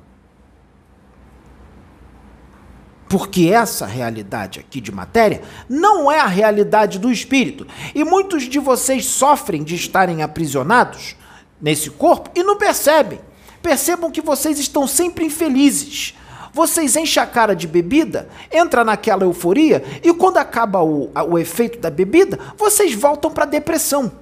Porque 3.09 3.49
essa 3.49 3.85
realidade 3.87 4.59
aqui 4.59 4.81
de 4.81 4.91
matéria 4.91 5.43
não 5.69 6.11
é 6.11 6.19
a 6.19 6.27
realidade 6.27 6.99
do 6.99 7.12
espírito. 7.12 7.67
E 7.95 8.03
muitos 8.05 8.45
de 8.45 8.59
vocês 8.59 9.05
sofrem 9.05 9.62
de 9.62 9.75
estarem 9.75 10.23
aprisionados 10.23 11.15
nesse 11.62 11.88
corpo 11.88 12.28
e 12.35 12.42
não 12.42 12.59
percebem. 12.59 13.21
Percebam 13.62 14.11
que 14.11 14.21
vocês 14.21 14.59
estão 14.59 14.88
sempre 14.88 15.25
infelizes. 15.25 16.14
Vocês 16.52 16.97
enchem 16.97 17.23
a 17.23 17.26
cara 17.26 17.57
de 17.57 17.66
bebida, 17.66 18.28
entra 18.50 18.85
naquela 18.85 19.23
euforia 19.23 19.83
e 20.02 20.12
quando 20.12 20.37
acaba 20.37 20.83
o, 20.83 21.11
o 21.28 21.38
efeito 21.38 21.78
da 21.78 21.88
bebida, 21.88 22.38
vocês 22.59 22.92
voltam 22.92 23.31
para 23.31 23.45
a 23.45 23.47
depressão. 23.47 24.12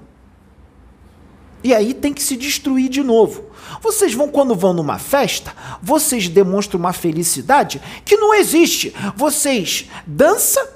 E 1.62 1.74
aí 1.74 1.92
tem 1.92 2.12
que 2.12 2.22
se 2.22 2.36
destruir 2.36 2.88
de 2.88 3.02
novo. 3.02 3.46
Vocês 3.82 4.14
vão, 4.14 4.28
quando 4.28 4.54
vão 4.54 4.72
numa 4.72 4.98
festa, 4.98 5.52
vocês 5.82 6.28
demonstram 6.28 6.78
uma 6.78 6.92
felicidade 6.92 7.82
que 8.04 8.16
não 8.16 8.32
existe. 8.32 8.94
Vocês 9.16 9.90
dançam, 10.06 10.66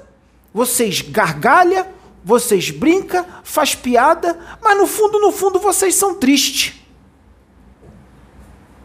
vocês 0.53 1.01
gargalham, 1.01 1.87
vocês 2.25 2.71
brincam, 2.71 3.23
faz 3.43 3.75
piada, 3.75 4.39
mas 4.59 4.75
no 4.75 4.87
fundo, 4.87 5.19
no 5.19 5.31
fundo, 5.31 5.59
vocês 5.59 5.93
são 5.93 6.15
tristes. 6.15 6.73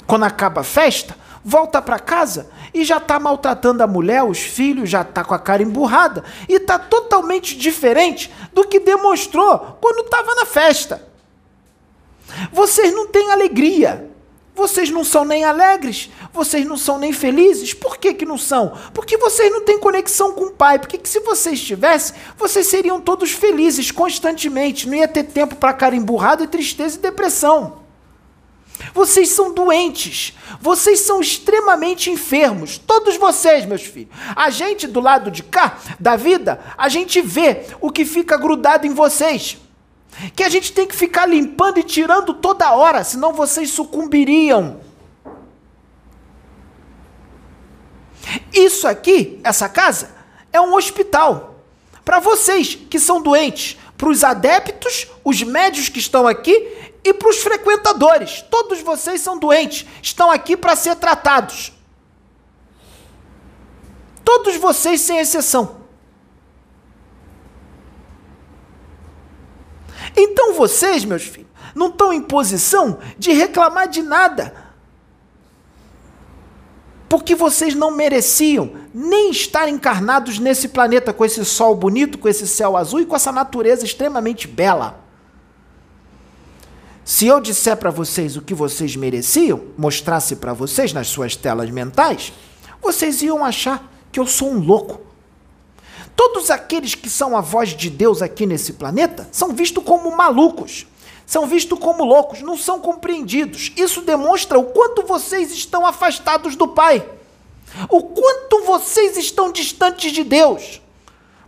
Quando 0.07 0.25
acaba 0.25 0.61
a 0.61 0.65
festa, 0.65 1.17
volta 1.43 1.81
para 1.81 1.99
casa 1.99 2.51
e 2.75 2.85
já 2.85 2.99
está 2.99 3.19
maltratando 3.19 3.83
a 3.83 3.87
mulher, 3.87 4.23
os 4.25 4.41
filhos, 4.41 4.91
já 4.91 5.01
está 5.01 5.25
com 5.25 5.33
a 5.33 5.39
cara 5.39 5.63
emburrada 5.63 6.23
e 6.51 6.57
está 6.57 6.79
totalmente 6.79 7.57
diferente 7.57 8.31
do 8.53 8.63
que 8.63 8.79
demonstrou 8.79 9.79
quando 9.81 10.05
estava 10.05 10.35
na 10.35 10.45
festa. 10.45 11.09
Vocês 12.53 12.93
não 12.93 13.07
têm 13.07 13.31
alegria. 13.31 14.10
Vocês 14.61 14.91
não 14.91 15.03
são 15.03 15.25
nem 15.25 15.43
alegres, 15.43 16.11
vocês 16.35 16.67
não 16.67 16.77
são 16.77 16.99
nem 16.99 17.15
felizes. 17.15 17.73
Por 17.73 17.97
que, 17.97 18.13
que 18.13 18.27
não 18.27 18.37
são? 18.37 18.77
Porque 18.93 19.17
vocês 19.17 19.51
não 19.51 19.63
têm 19.63 19.79
conexão 19.79 20.35
com 20.35 20.45
o 20.45 20.51
Pai. 20.51 20.79
Porque 20.79 20.99
que 20.99 21.09
se 21.09 21.21
vocês 21.21 21.59
tivessem, 21.59 22.15
vocês 22.37 22.67
seriam 22.67 23.01
todos 23.01 23.31
felizes 23.31 23.91
constantemente. 23.91 24.87
Não 24.87 24.97
ia 24.97 25.09
ter 25.09 25.25
tempo 25.25 25.57
para 25.57 25.73
cara 25.73 25.97
emburrada, 25.97 26.47
tristeza 26.47 26.99
e 26.99 27.01
depressão. 27.01 27.81
Vocês 28.93 29.31
são 29.31 29.55
doentes. 29.55 30.37
Vocês 30.61 31.01
são 31.01 31.23
extremamente 31.23 32.11
enfermos. 32.11 32.77
Todos 32.77 33.17
vocês, 33.17 33.65
meus 33.65 33.87
filhos. 33.87 34.15
A 34.37 34.51
gente 34.51 34.87
do 34.87 35.01
lado 35.01 35.31
de 35.31 35.43
cá, 35.43 35.79
da 35.99 36.17
vida, 36.17 36.61
a 36.77 36.91
gente 36.91 37.23
vê 37.23 37.65
o 37.81 37.91
que 37.91 38.05
fica 38.05 38.37
grudado 38.37 38.87
em 38.87 38.93
vocês 38.93 39.57
que 40.35 40.43
a 40.43 40.49
gente 40.49 40.73
tem 40.73 40.87
que 40.87 40.95
ficar 40.95 41.27
limpando 41.27 41.79
e 41.79 41.83
tirando 41.83 42.35
toda 42.35 42.73
hora, 42.73 43.03
senão 43.05 43.33
vocês 43.33 43.71
sucumbiriam. 43.71 44.81
Isso 48.53 48.87
aqui, 48.87 49.41
essa 49.43 49.69
casa, 49.69 50.15
é 50.53 50.61
um 50.61 50.75
hospital. 50.75 51.57
Para 52.05 52.19
vocês 52.19 52.75
que 52.75 52.99
são 52.99 53.23
doentes, 53.23 53.77
para 53.97 54.09
os 54.09 54.25
adeptos, 54.25 55.09
os 55.25 55.43
médios 55.43 55.89
que 55.89 55.99
estão 55.99 56.27
aqui 56.27 56.53
e 57.05 57.13
para 57.15 57.29
os 57.29 57.39
frequentadores. 57.39 58.43
Todos 58.51 58.81
vocês 58.81 59.21
são 59.21 59.39
doentes, 59.39 59.87
estão 60.03 60.31
aqui 60.31 60.57
para 60.57 60.77
ser 60.77 60.97
tratados. 60.97 61.73
Todos 64.25 64.57
vocês, 64.57 65.01
sem 65.01 65.19
exceção. 65.19 65.80
Então 70.17 70.55
vocês, 70.55 71.05
meus 71.05 71.23
filhos, 71.23 71.51
não 71.75 71.89
estão 71.89 72.13
em 72.13 72.21
posição 72.21 72.99
de 73.19 73.33
reclamar 73.33 73.89
de 73.89 74.03
nada. 74.03 74.71
Porque 77.09 77.35
vocês 77.35 77.75
não 77.75 77.91
mereciam 77.91 78.73
nem 78.95 79.31
estar 79.31 79.69
encarnados 79.69 80.39
nesse 80.39 80.69
planeta 80.69 81.13
com 81.13 81.25
esse 81.25 81.45
sol 81.45 81.75
bonito, 81.75 82.19
com 82.19 82.29
esse 82.29 82.47
céu 82.47 82.77
azul 82.77 83.01
e 83.01 83.07
com 83.07 83.17
essa 83.17 83.33
natureza 83.33 83.85
extremamente 83.85 84.47
bela. 84.47 85.01
Se 87.05 87.27
eu 87.27 87.41
disser 87.41 87.77
para 87.77 87.91
vocês 87.91 88.37
o 88.37 88.43
que 88.43 88.55
vocês 88.55 88.95
mereciam, 88.95 89.61
mostrasse 89.77 90.37
para 90.37 90.53
vocês 90.53 90.93
nas 90.93 91.09
suas 91.09 91.35
telas 91.35 91.69
mentais, 91.71 92.33
vocês 92.81 93.23
iam 93.23 93.45
achar 93.45 93.93
que 94.13 94.21
eu 94.21 94.27
sou 94.27 94.53
um 94.53 94.61
louco. 94.61 95.10
Todos 96.21 96.51
aqueles 96.51 96.95
que 96.95 97.09
são 97.09 97.35
a 97.35 97.41
voz 97.41 97.71
de 97.71 97.89
Deus 97.89 98.21
aqui 98.21 98.45
nesse 98.45 98.75
planeta 98.75 99.27
são 99.33 99.55
vistos 99.55 99.83
como 99.83 100.15
malucos, 100.15 100.87
são 101.25 101.47
vistos 101.47 101.79
como 101.79 102.05
loucos, 102.05 102.43
não 102.43 102.59
são 102.59 102.79
compreendidos. 102.79 103.73
Isso 103.75 104.03
demonstra 104.03 104.59
o 104.59 104.65
quanto 104.65 105.03
vocês 105.03 105.51
estão 105.51 105.87
afastados 105.87 106.57
do 106.57 106.69
Pai, 106.69 107.09
o 107.89 108.03
quanto 108.03 108.65
vocês 108.67 109.17
estão 109.17 109.51
distantes 109.51 110.13
de 110.13 110.23
Deus. 110.23 110.83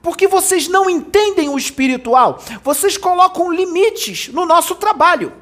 Porque 0.01 0.27
vocês 0.27 0.67
não 0.69 0.89
entendem 0.89 1.51
o 1.51 1.59
espiritual, 1.59 2.43
vocês 2.65 2.97
colocam 2.97 3.53
limites 3.53 4.29
no 4.29 4.47
nosso 4.47 4.75
trabalho. 4.77 5.35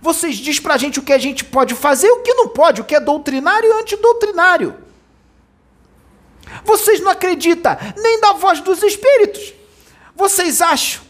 Vocês 0.00 0.36
dizem 0.36 0.62
para 0.62 0.74
a 0.74 0.78
gente 0.78 1.00
o 1.00 1.02
que 1.02 1.12
a 1.12 1.18
gente 1.18 1.44
pode 1.44 1.74
fazer 1.74 2.08
o 2.08 2.22
que 2.22 2.34
não 2.34 2.46
pode, 2.46 2.82
o 2.82 2.84
que 2.84 2.94
é 2.94 3.00
doutrinário 3.00 3.68
e 3.68 3.80
antidoutrinário. 3.80 4.85
Vocês 6.64 7.00
não 7.00 7.10
acreditam 7.10 7.76
nem 7.96 8.20
na 8.20 8.32
voz 8.32 8.60
dos 8.60 8.82
espíritos. 8.82 9.54
Vocês 10.14 10.60
acham? 10.60 11.04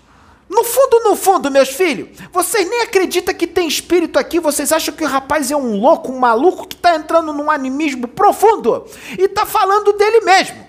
No 0.48 0.62
fundo, 0.62 1.00
no 1.00 1.16
fundo, 1.16 1.50
meus 1.50 1.70
filhos, 1.70 2.08
vocês 2.32 2.68
nem 2.68 2.82
acreditam 2.82 3.34
que 3.34 3.48
tem 3.48 3.66
espírito 3.66 4.16
aqui, 4.16 4.38
vocês 4.38 4.70
acham 4.70 4.94
que 4.94 5.02
o 5.02 5.08
rapaz 5.08 5.50
é 5.50 5.56
um 5.56 5.80
louco, 5.80 6.12
um 6.12 6.20
maluco 6.20 6.68
que 6.68 6.76
está 6.76 6.94
entrando 6.94 7.32
num 7.32 7.50
animismo 7.50 8.06
profundo 8.06 8.86
e 9.18 9.22
está 9.22 9.44
falando 9.44 9.92
dele 9.94 10.20
mesmo. 10.20 10.66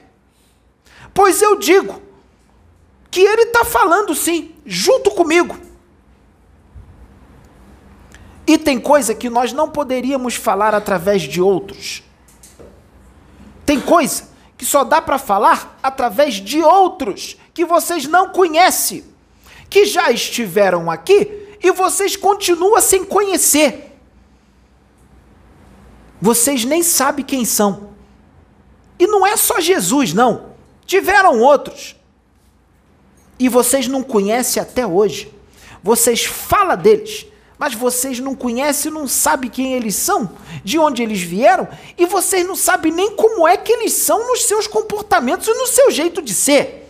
Pois 1.13 1.41
eu 1.41 1.57
digo 1.57 2.01
que 3.12 3.21
ele 3.21 3.43
está 3.43 3.63
falando 3.63 4.15
sim, 4.15 4.55
junto 4.65 5.12
comigo. 5.12 5.57
E 8.47 8.57
tem 8.57 8.79
coisa 8.79 9.13
que 9.13 9.29
nós 9.29 9.53
não 9.53 9.69
poderíamos 9.69 10.36
falar 10.36 10.74
através 10.74 11.21
de 11.21 11.41
outros. 11.41 12.01
Tem 13.65 13.80
coisa 13.80 14.27
que 14.58 14.65
só 14.65 14.84
dá 14.84 15.02
para 15.02 15.20
falar 15.20 15.78
através 15.84 16.36
de 16.36 16.62
outros 16.62 17.38
que 17.54 17.63
vocês 17.63 18.06
não 18.06 18.30
conhecem, 18.30 19.04
que 19.70 19.86
já 19.86 20.10
estiveram 20.10 20.89
aqui 20.89 21.58
e 21.62 21.72
vocês 21.72 22.15
continuam 22.15 22.82
sem 22.82 23.06
conhecer. 23.06 23.96
Vocês 26.20 26.65
nem 26.65 26.82
sabem 26.82 27.24
quem 27.24 27.46
são. 27.46 27.91
E 29.00 29.06
não 29.06 29.26
é 29.26 29.38
só 29.38 29.60
Jesus, 29.60 30.13
não. 30.13 30.54
Tiveram 30.86 31.39
outros. 31.41 31.96
E 33.38 33.48
vocês 33.48 33.88
não 33.88 34.02
conhecem 34.02 34.62
até 34.62 34.86
hoje. 34.86 35.32
Vocês 35.84 36.26
falam 36.26 36.76
deles, 36.76 37.28
mas 37.58 37.74
vocês 37.74 38.20
não 38.20 38.36
conhecem, 38.36 38.91
não 38.91 39.08
sabem 39.08 39.50
quem 39.50 39.74
eles 39.74 39.96
são, 39.96 40.32
de 40.63 40.78
onde 40.78 41.02
eles 41.02 41.22
vieram, 41.22 41.67
e 41.98 42.06
vocês 42.06 42.46
não 42.46 42.56
sabem 42.56 42.91
nem 42.91 43.15
como 43.15 43.48
é 43.48 43.58
que 43.58 43.72
eles 43.72 43.93
são 43.93 44.28
nos 44.28 44.43
seus 44.43 44.67
comportamentos 44.67 45.48
e 45.48 45.54
no 45.54 45.65
seu 45.67 45.89
jeito 45.89 46.22
de 46.22 46.34
ser. 46.34 46.88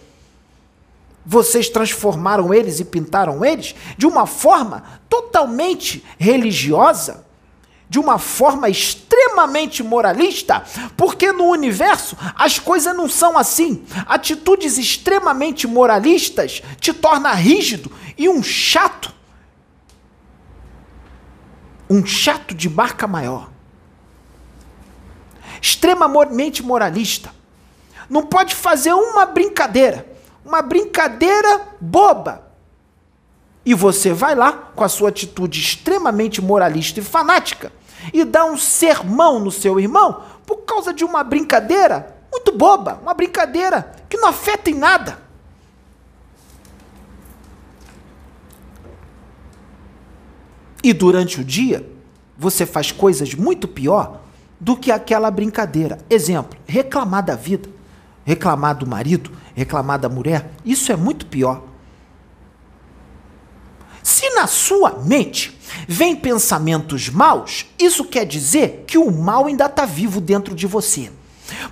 Vocês 1.26 1.70
transformaram 1.70 2.54
eles 2.54 2.80
e 2.80 2.86
pintaram 2.86 3.44
eles 3.44 3.76
de 3.98 4.06
uma 4.06 4.26
forma 4.26 5.02
totalmente 5.10 6.04
religiosa, 6.18 7.26
de 7.90 8.00
uma 8.00 8.18
forma 8.18 8.70
extremamente 8.70 9.82
moralista, 9.82 10.64
porque 10.96 11.32
no 11.32 11.46
universo 11.46 12.18
as 12.36 12.60
coisas 12.60 12.96
não 12.96 13.10
são 13.10 13.38
assim. 13.38 13.86
Atitudes 14.06 14.78
extremamente 14.78 15.66
moralistas 15.68 16.62
te 16.80 16.94
torna 16.94 17.34
rígido 17.34 17.92
e 18.18 18.28
um 18.28 18.44
chato 18.44 19.17
um 21.90 22.06
chato 22.06 22.54
de 22.54 22.70
marca 22.70 23.08
maior, 23.08 23.50
extremamente 25.62 26.64
moralista, 26.64 27.32
não 28.10 28.24
pode 28.24 28.56
fazer 28.56 28.94
uma 28.94 29.26
brincadeira, 29.26 30.06
uma 30.46 30.62
brincadeira 30.62 31.62
boba. 31.80 32.48
E 33.66 33.74
você 33.74 34.14
vai 34.14 34.34
lá 34.34 34.54
com 34.54 34.84
a 34.84 34.90
sua 34.90 35.10
atitude 35.10 35.60
extremamente 35.60 36.42
moralista 36.42 37.00
e 37.00 37.04
fanática 37.04 37.72
e 38.14 38.24
dá 38.24 38.46
um 38.46 38.58
sermão 38.58 39.40
no 39.40 39.52
seu 39.52 39.80
irmão 39.80 40.24
por 40.46 40.58
causa 40.60 40.94
de 40.94 41.04
uma 41.04 41.24
brincadeira 41.24 42.16
muito 42.32 42.52
boba, 42.52 43.00
uma 43.02 43.14
brincadeira 43.14 43.94
que 44.08 44.18
não 44.18 44.30
afeta 44.30 44.70
em 44.70 44.76
nada. 44.76 45.27
E 50.88 50.94
durante 50.94 51.42
o 51.42 51.44
dia, 51.44 51.86
você 52.38 52.66
faz 52.66 52.94
coisas 52.94 53.34
muito 53.34 53.68
pior 53.68 54.22
do 54.58 54.74
que 54.78 54.90
aquela 54.90 55.30
brincadeira. 55.30 55.98
Exemplo, 56.10 56.58
reclamar 56.66 57.26
da 57.26 57.36
vida, 57.36 57.70
reclamar 58.24 58.78
do 58.78 58.88
marido, 58.88 59.30
reclamar 59.54 60.00
da 60.00 60.08
mulher, 60.08 60.50
isso 60.64 60.90
é 60.90 60.96
muito 60.96 61.26
pior. 61.26 61.62
Se 64.02 64.30
na 64.30 64.48
sua 64.48 64.92
mente 65.04 65.60
vem 65.90 66.16
pensamentos 66.16 67.10
maus, 67.10 67.66
isso 67.78 68.06
quer 68.06 68.26
dizer 68.26 68.86
que 68.88 68.98
o 68.98 69.12
mal 69.12 69.48
ainda 69.48 69.66
está 69.66 69.86
vivo 69.86 70.22
dentro 70.22 70.56
de 70.56 70.66
você. 70.66 71.12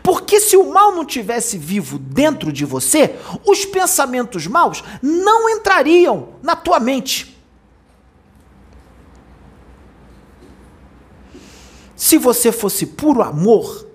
Porque 0.03 0.41
se 0.41 0.57
o 0.57 0.73
mal 0.73 0.93
não 0.93 1.05
tivesse 1.05 1.57
vivo 1.57 1.97
dentro 1.97 2.51
de 2.51 2.65
você, 2.65 3.15
os 3.45 3.63
pensamentos 3.63 4.45
maus 4.45 4.83
não 5.01 5.49
entrariam 5.49 6.31
na 6.43 6.53
tua 6.53 6.81
mente. 6.81 7.34
Se 12.05 12.19
você 12.19 12.51
fosse 12.51 12.85
puro 12.85 13.23
amor, 13.23 13.87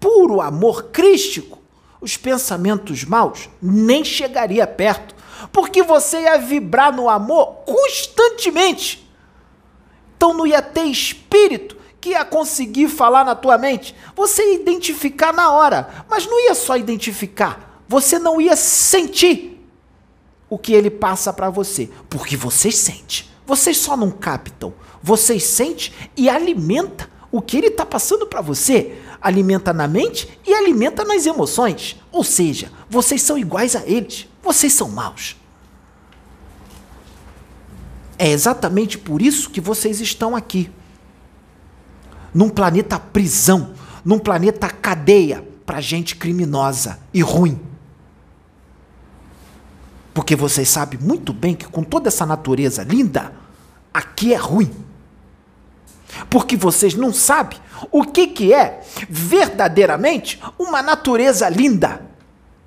puro 0.00 0.40
amor 0.40 0.84
crístico, 0.84 1.58
os 2.00 2.16
pensamentos 2.16 3.04
maus 3.04 3.50
nem 3.60 4.02
chegaria 4.02 4.66
perto, 4.66 5.14
porque 5.52 5.82
você 5.82 6.22
ia 6.22 6.38
vibrar 6.38 6.96
no 6.96 7.10
amor 7.10 7.56
constantemente. 7.66 9.06
Então 10.16 10.32
não 10.32 10.46
ia 10.46 10.62
ter 10.62 10.84
espírito 10.84 11.76
que 12.00 12.12
ia 12.12 12.24
conseguir 12.24 12.88
falar 12.88 13.22
na 13.22 13.34
tua 13.34 13.58
mente. 13.58 13.94
Você 14.16 14.42
ia 14.42 14.54
identificar 14.54 15.34
na 15.34 15.52
hora, 15.52 16.06
mas 16.08 16.24
não 16.24 16.40
ia 16.46 16.54
só 16.54 16.74
identificar, 16.74 17.82
você 17.86 18.18
não 18.18 18.40
ia 18.40 18.56
sentir 18.56 19.62
o 20.48 20.56
que 20.56 20.72
ele 20.72 20.88
passa 20.88 21.30
para 21.34 21.50
você, 21.50 21.90
porque 22.08 22.34
vocês 22.34 22.76
sentem. 22.76 23.26
Vocês 23.46 23.76
só 23.76 23.94
não 23.94 24.10
captam, 24.10 24.72
vocês 25.02 25.44
sentem 25.44 25.92
e 26.16 26.30
alimenta 26.30 27.11
o 27.32 27.40
que 27.40 27.56
ele 27.56 27.68
está 27.68 27.86
passando 27.86 28.26
para 28.26 28.42
você 28.42 28.98
alimenta 29.20 29.72
na 29.72 29.88
mente 29.88 30.38
e 30.46 30.52
alimenta 30.52 31.02
nas 31.02 31.24
emoções. 31.24 31.96
Ou 32.12 32.22
seja, 32.22 32.70
vocês 32.90 33.22
são 33.22 33.38
iguais 33.38 33.74
a 33.74 33.86
eles. 33.86 34.28
Vocês 34.42 34.74
são 34.74 34.90
maus. 34.90 35.34
É 38.18 38.28
exatamente 38.28 38.98
por 38.98 39.22
isso 39.22 39.48
que 39.48 39.62
vocês 39.62 39.98
estão 40.00 40.36
aqui. 40.36 40.70
Num 42.34 42.50
planeta 42.50 42.98
prisão, 42.98 43.72
num 44.04 44.18
planeta 44.18 44.68
cadeia 44.68 45.42
para 45.64 45.80
gente 45.80 46.16
criminosa 46.16 46.98
e 47.14 47.22
ruim. 47.22 47.58
Porque 50.12 50.36
vocês 50.36 50.68
sabem 50.68 51.00
muito 51.00 51.32
bem 51.32 51.54
que 51.54 51.66
com 51.66 51.82
toda 51.82 52.08
essa 52.08 52.26
natureza 52.26 52.82
linda, 52.82 53.32
aqui 53.94 54.34
é 54.34 54.36
ruim 54.36 54.70
porque 56.28 56.56
vocês 56.56 56.94
não 56.94 57.12
sabem 57.12 57.58
o 57.90 58.04
que, 58.04 58.26
que 58.28 58.52
é 58.52 58.82
verdadeiramente 59.08 60.40
uma 60.58 60.82
natureza 60.82 61.48
linda. 61.48 62.02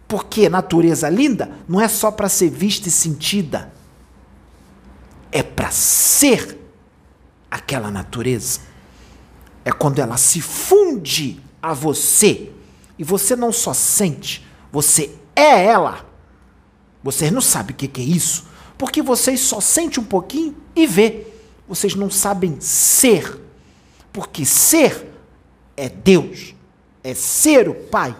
Porque 0.07 0.49
natureza 0.49 1.09
linda 1.09 1.51
não 1.67 1.81
é 1.81 1.87
só 1.87 2.11
para 2.11 2.29
ser 2.29 2.49
vista 2.49 2.87
e 2.87 2.91
sentida, 2.91 3.73
é 5.31 5.41
para 5.41 5.71
ser 5.71 6.59
aquela 7.49 7.89
natureza. 7.89 8.59
É 9.63 9.71
quando 9.71 9.99
ela 9.99 10.17
se 10.17 10.41
funde 10.41 11.41
a 11.61 11.73
você 11.73 12.51
e 12.99 13.03
você 13.03 13.35
não 13.35 13.51
só 13.51 13.73
sente, 13.73 14.45
você 14.71 15.15
é 15.35 15.65
ela. 15.65 16.05
Vocês 17.03 17.31
não 17.31 17.41
sabem 17.41 17.73
o 17.73 17.77
que 17.77 18.01
é 18.01 18.03
isso, 18.03 18.47
porque 18.77 19.01
vocês 19.01 19.39
só 19.39 19.59
sentem 19.59 20.01
um 20.01 20.05
pouquinho 20.05 20.55
e 20.75 20.85
vê. 20.85 21.34
Vocês 21.67 21.95
não 21.95 22.09
sabem 22.09 22.59
ser, 22.59 23.39
porque 24.13 24.45
ser 24.45 25.11
é 25.75 25.89
Deus, 25.89 26.53
é 27.03 27.13
ser 27.13 27.67
o 27.67 27.73
Pai. 27.73 28.15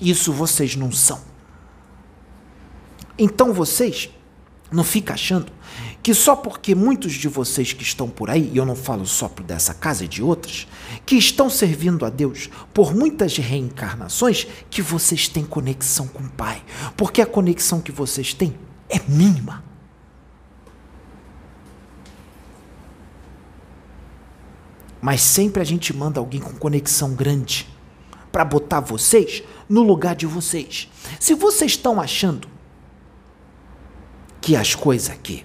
Isso 0.00 0.32
vocês 0.32 0.76
não 0.76 0.90
são. 0.90 1.20
Então 3.18 3.52
vocês 3.52 4.10
não 4.70 4.82
ficam 4.82 5.14
achando 5.14 5.52
que 6.02 6.12
só 6.12 6.34
porque 6.34 6.74
muitos 6.74 7.12
de 7.12 7.28
vocês 7.28 7.72
que 7.72 7.84
estão 7.84 8.08
por 8.08 8.28
aí, 8.28 8.50
e 8.52 8.56
eu 8.56 8.66
não 8.66 8.74
falo 8.74 9.06
só 9.06 9.30
dessa 9.46 9.72
casa 9.72 10.04
e 10.04 10.08
de 10.08 10.22
outras, 10.22 10.66
que 11.06 11.14
estão 11.14 11.48
servindo 11.48 12.04
a 12.04 12.10
Deus 12.10 12.50
por 12.74 12.92
muitas 12.92 13.36
reencarnações, 13.36 14.46
que 14.68 14.82
vocês 14.82 15.28
têm 15.28 15.44
conexão 15.44 16.08
com 16.08 16.24
o 16.24 16.30
Pai. 16.30 16.62
Porque 16.96 17.22
a 17.22 17.26
conexão 17.26 17.80
que 17.80 17.92
vocês 17.92 18.34
têm 18.34 18.54
é 18.88 18.98
mínima. 19.08 19.62
Mas 25.02 25.20
sempre 25.20 25.60
a 25.60 25.64
gente 25.64 25.92
manda 25.92 26.20
alguém 26.20 26.40
com 26.40 26.52
conexão 26.52 27.12
grande 27.12 27.68
para 28.30 28.44
botar 28.44 28.80
vocês 28.80 29.42
no 29.68 29.82
lugar 29.82 30.14
de 30.14 30.26
vocês. 30.26 30.88
Se 31.18 31.34
vocês 31.34 31.72
estão 31.72 32.00
achando 32.00 32.48
que 34.40 34.54
as 34.54 34.76
coisas 34.76 35.10
aqui 35.10 35.44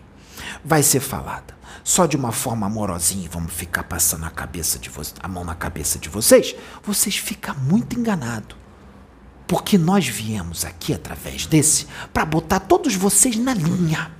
vai 0.63 0.84
ser 0.84 1.00
falada 1.00 1.58
só 1.84 2.06
de 2.06 2.15
uma 2.15 2.32
forma 2.32 2.67
amorosinha 2.67 3.26
e 3.26 3.30
vamos 3.30 3.54
ficar 3.54 3.84
passando 3.84 4.26
a 4.26 4.30
cabeça 4.30 4.78
de 4.78 4.91
a 5.22 5.28
mão 5.28 5.43
na 5.43 5.56
cabeça 5.56 5.98
de 5.98 6.10
vocês, 6.10 6.54
vocês 6.84 7.17
ficam 7.17 7.56
muito 7.56 7.98
enganados. 7.98 8.58
Porque 9.48 9.78
nós 9.78 10.06
viemos 10.06 10.65
aqui 10.65 10.93
através 10.93 11.46
desse 11.46 11.88
para 12.13 12.26
botar 12.26 12.60
todos 12.60 12.93
vocês 12.93 13.38
na 13.38 13.54
linha. 13.54 14.12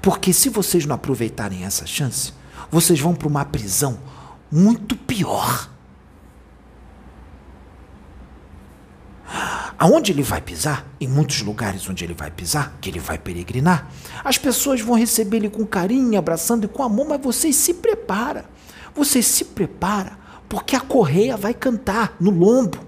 Porque 0.00 0.32
se 0.32 0.48
vocês 0.48 0.86
não 0.86 0.94
aproveitarem 0.94 1.64
essa 1.64 1.86
chance, 1.86 2.32
vocês 2.70 2.98
vão 3.00 3.14
para 3.14 3.28
uma 3.28 3.44
prisão 3.44 3.98
muito 4.50 4.96
pior. 4.96 5.70
Aonde 9.78 10.12
ele 10.12 10.22
vai 10.22 10.40
pisar, 10.40 10.86
em 11.00 11.08
muitos 11.08 11.42
lugares 11.42 11.88
onde 11.88 12.04
ele 12.04 12.14
vai 12.14 12.30
pisar, 12.30 12.76
que 12.80 12.88
ele 12.88 13.00
vai 13.00 13.18
peregrinar, 13.18 13.90
as 14.24 14.38
pessoas 14.38 14.80
vão 14.80 14.96
receber 14.96 15.38
ele 15.38 15.50
com 15.50 15.66
carinho, 15.66 16.18
abraçando 16.18 16.64
e 16.64 16.68
com 16.68 16.82
amor, 16.82 17.08
mas 17.08 17.20
você 17.20 17.52
se 17.52 17.74
prepara. 17.74 18.44
Você 18.94 19.22
se 19.22 19.44
prepara, 19.46 20.16
porque 20.48 20.76
a 20.76 20.80
correia 20.80 21.36
vai 21.36 21.52
cantar 21.52 22.16
no 22.20 22.30
lombo. 22.30 22.78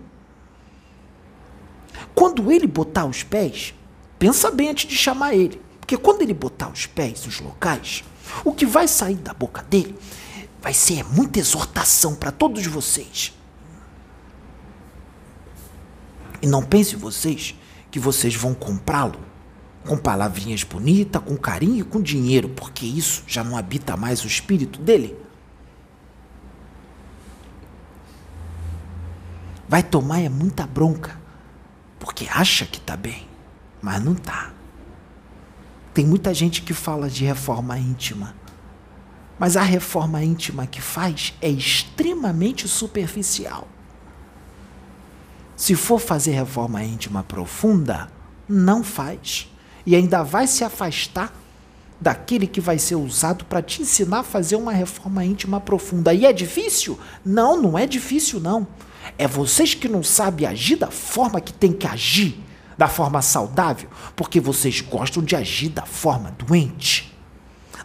Quando 2.15 2.51
ele 2.51 2.67
botar 2.67 3.05
os 3.05 3.23
pés, 3.23 3.75
pensa 4.19 4.51
bem 4.51 4.71
antes 4.71 4.89
de 4.89 4.97
chamar 4.97 5.35
ele, 5.35 5.61
porque 5.87 5.97
quando 5.97 6.23
ele 6.23 6.35
botar 6.35 6.69
os 6.69 6.85
pés 6.85 7.25
nos 7.25 7.39
locais, 7.39 8.03
o 8.45 8.53
que 8.53 8.67
vai 8.67 8.89
sair 8.89 9.15
da 9.15 9.33
boca 9.33 9.63
dele 9.63 9.97
vai 10.61 10.75
ser 10.75 11.05
muita 11.05 11.39
exortação 11.39 12.17
para 12.17 12.33
todos 12.33 12.67
vocês. 12.67 13.33
E 16.43 16.49
não 16.49 16.61
pense 16.65 16.97
vocês 16.97 17.55
que 17.89 18.01
vocês 18.01 18.35
vão 18.35 18.53
comprá-lo 18.53 19.21
com 19.87 19.97
palavrinhas 19.97 20.65
bonitas, 20.65 21.23
com 21.23 21.37
carinho 21.37 21.79
e 21.79 21.85
com 21.85 22.03
dinheiro, 22.03 22.49
porque 22.49 22.85
isso 22.85 23.23
já 23.25 23.45
não 23.45 23.57
habita 23.57 23.97
mais 23.97 24.25
o 24.25 24.27
espírito 24.27 24.81
dele. 24.81 25.17
Vai 29.69 29.85
tomar 29.85 30.19
é 30.19 30.29
muita 30.29 30.67
bronca, 30.67 31.17
porque 32.01 32.27
acha 32.29 32.67
que 32.67 32.79
está 32.79 32.97
bem, 32.97 33.29
mas 33.81 34.03
não 34.03 34.15
está. 34.15 34.56
Tem 35.97 36.05
muita 36.05 36.35
gente 36.35 36.61
que 36.61 36.75
fala 36.75 37.09
de 37.09 37.25
reforma 37.25 37.79
íntima, 37.79 38.35
mas 39.39 39.57
a 39.57 39.63
reforma 39.63 40.23
íntima 40.23 40.67
que 40.67 40.79
faz 40.79 41.33
é 41.41 41.49
extremamente 41.49 42.69
superficial. 42.69 43.67
Se 45.57 45.75
for 45.75 45.99
fazer 45.99 46.33
reforma 46.33 46.85
íntima 46.85 47.23
profunda, 47.23 48.13
não 48.47 48.85
faz. 48.85 49.51
E 49.87 49.97
ainda 49.97 50.23
vai 50.23 50.47
se 50.47 50.63
afastar 50.63 51.33
daquele 51.99 52.47
que 52.47 52.61
vai 52.61 52.79
ser 52.79 52.97
usado 52.97 53.47
para 53.47 53.63
te 53.63 53.81
ensinar 53.81 54.19
a 54.19 54.23
fazer 54.23 54.57
uma 54.57 54.73
reforma 54.73 55.25
íntima 55.25 55.63
profunda. 55.63 56.13
E 56.13 56.27
é 56.27 56.33
difícil? 56.35 57.01
Não, 57.25 57.57
não 57.59 57.79
é 57.79 57.87
difícil 57.87 58.39
não. 58.39 58.67
É 59.17 59.27
vocês 59.27 59.73
que 59.73 59.89
não 59.89 60.03
sabem 60.03 60.47
agir 60.47 60.77
da 60.77 60.91
forma 60.91 61.41
que 61.41 61.55
tem 61.55 61.73
que 61.73 61.87
agir, 61.87 62.39
da 62.77 62.89
forma 62.89 63.23
saudável, 63.23 63.89
porque 64.15 64.41
vocês 64.41 64.81
gostam 64.81 65.23
de 65.23 65.35
agir 65.35 65.71
da 65.71 65.87
forma 65.87 66.31
doente, 66.33 67.17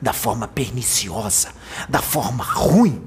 da 0.02 0.14
forma 0.14 0.48
perniciosa, 0.48 1.54
da 1.88 2.02
forma 2.02 2.44
ruim. 2.44 3.02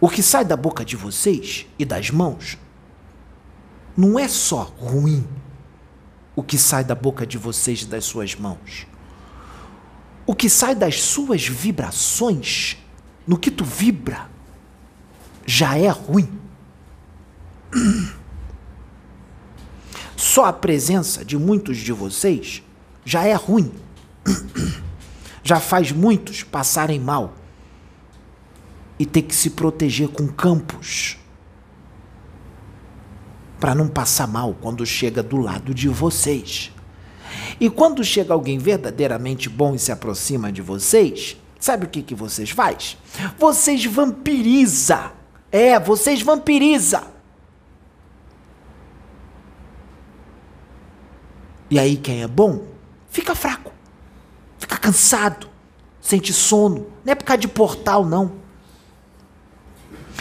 O 0.00 0.08
que 0.08 0.22
sai 0.22 0.44
da 0.44 0.56
boca 0.56 0.84
de 0.84 0.96
vocês 0.96 1.66
e 1.78 1.84
das 1.84 2.10
mãos 2.10 2.58
não 3.96 4.18
é 4.18 4.26
só 4.26 4.62
ruim 4.62 5.24
o 6.34 6.42
que 6.42 6.56
sai 6.56 6.82
da 6.82 6.94
boca 6.94 7.26
de 7.26 7.36
vocês 7.36 7.82
e 7.82 7.86
das 7.86 8.04
suas 8.04 8.34
mãos. 8.34 8.86
O 10.26 10.34
que 10.34 10.48
sai 10.48 10.74
das 10.74 11.00
suas 11.00 11.46
vibrações, 11.46 12.78
no 13.26 13.38
que 13.38 13.50
tu 13.50 13.64
vibra, 13.64 14.30
já 15.44 15.76
é 15.76 15.88
ruim. 15.88 16.41
Só 20.16 20.44
a 20.44 20.52
presença 20.52 21.24
de 21.24 21.36
muitos 21.36 21.78
de 21.78 21.92
vocês 21.92 22.62
já 23.04 23.24
é 23.24 23.34
ruim. 23.34 23.72
Já 25.44 25.58
faz 25.58 25.90
muitos 25.90 26.44
passarem 26.44 27.00
mal 27.00 27.34
e 28.96 29.04
ter 29.04 29.22
que 29.22 29.34
se 29.34 29.50
proteger 29.50 30.06
com 30.06 30.28
campos 30.28 31.18
para 33.58 33.74
não 33.74 33.88
passar 33.88 34.28
mal 34.28 34.56
quando 34.60 34.86
chega 34.86 35.20
do 35.20 35.36
lado 35.38 35.74
de 35.74 35.88
vocês. 35.88 36.70
E 37.58 37.68
quando 37.68 38.04
chega 38.04 38.32
alguém 38.32 38.58
verdadeiramente 38.58 39.48
bom 39.48 39.74
e 39.74 39.78
se 39.80 39.90
aproxima 39.90 40.52
de 40.52 40.62
vocês, 40.62 41.36
sabe 41.58 41.86
o 41.86 41.88
que, 41.88 42.02
que 42.02 42.14
vocês 42.14 42.50
faz? 42.50 42.96
Vocês 43.38 43.84
vampiriza. 43.84 45.12
É, 45.50 45.78
vocês 45.80 46.22
vampiriza. 46.22 47.11
E 51.72 51.78
aí 51.78 51.96
quem 51.96 52.22
é 52.22 52.28
bom 52.28 52.66
fica 53.08 53.34
fraco, 53.34 53.72
fica 54.58 54.76
cansado, 54.76 55.48
sente 56.02 56.30
sono. 56.30 56.86
Não 57.02 57.12
é 57.12 57.14
por 57.14 57.24
causa 57.24 57.40
de 57.40 57.48
portal, 57.48 58.04
não. 58.04 58.32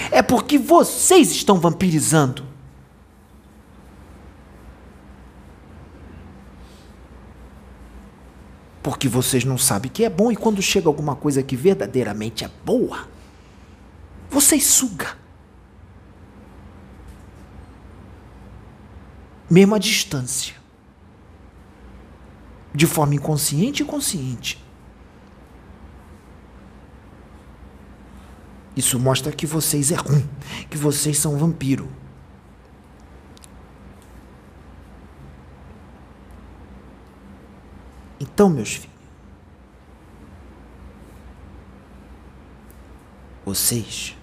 É 0.10 0.22
porque 0.22 0.58
vocês 0.58 1.30
estão 1.32 1.60
vampirizando. 1.60 2.46
Porque 8.82 9.10
vocês 9.10 9.44
não 9.44 9.58
sabem 9.58 9.92
que 9.92 10.06
é 10.06 10.10
bom 10.10 10.32
e 10.32 10.38
quando 10.38 10.62
chega 10.62 10.88
alguma 10.88 11.18
coisa 11.18 11.44
que 11.44 11.58
verdadeiramente 11.58 12.46
é 12.46 12.52
boa, 12.64 13.10
vocês 14.30 14.66
suga. 14.68 15.18
Mesmo 19.50 19.76
à 19.76 19.78
distância. 19.78 20.61
De 22.74 22.88
forma 22.88 23.16
inconsciente 23.16 23.84
e 23.84 23.86
consciente. 23.86 24.64
Isso 28.76 28.98
mostra 28.98 29.32
que 29.32 29.46
vocês 29.46 29.92
é 29.92 29.96
ruim, 29.96 30.28
que 30.70 30.78
vocês 30.78 31.18
são 31.18 31.38
vampiro. 31.38 31.90
Então, 38.20 38.50
meus 38.50 38.76
filhos, 38.76 38.92
vocês 43.44 44.16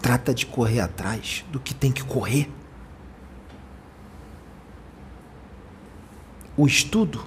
trata 0.00 0.32
de 0.32 0.46
correr 0.46 0.80
atrás 0.80 1.44
do 1.50 1.58
que 1.58 1.74
tem 1.74 1.90
que 1.90 2.04
correr. 2.04 2.50
O 6.58 6.66
estudo, 6.66 7.24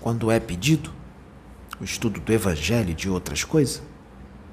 quando 0.00 0.30
é 0.30 0.38
pedido, 0.38 0.92
o 1.80 1.84
estudo 1.84 2.20
do 2.20 2.32
evangelho 2.32 2.90
e 2.90 2.94
de 2.94 3.10
outras 3.10 3.42
coisas, 3.42 3.82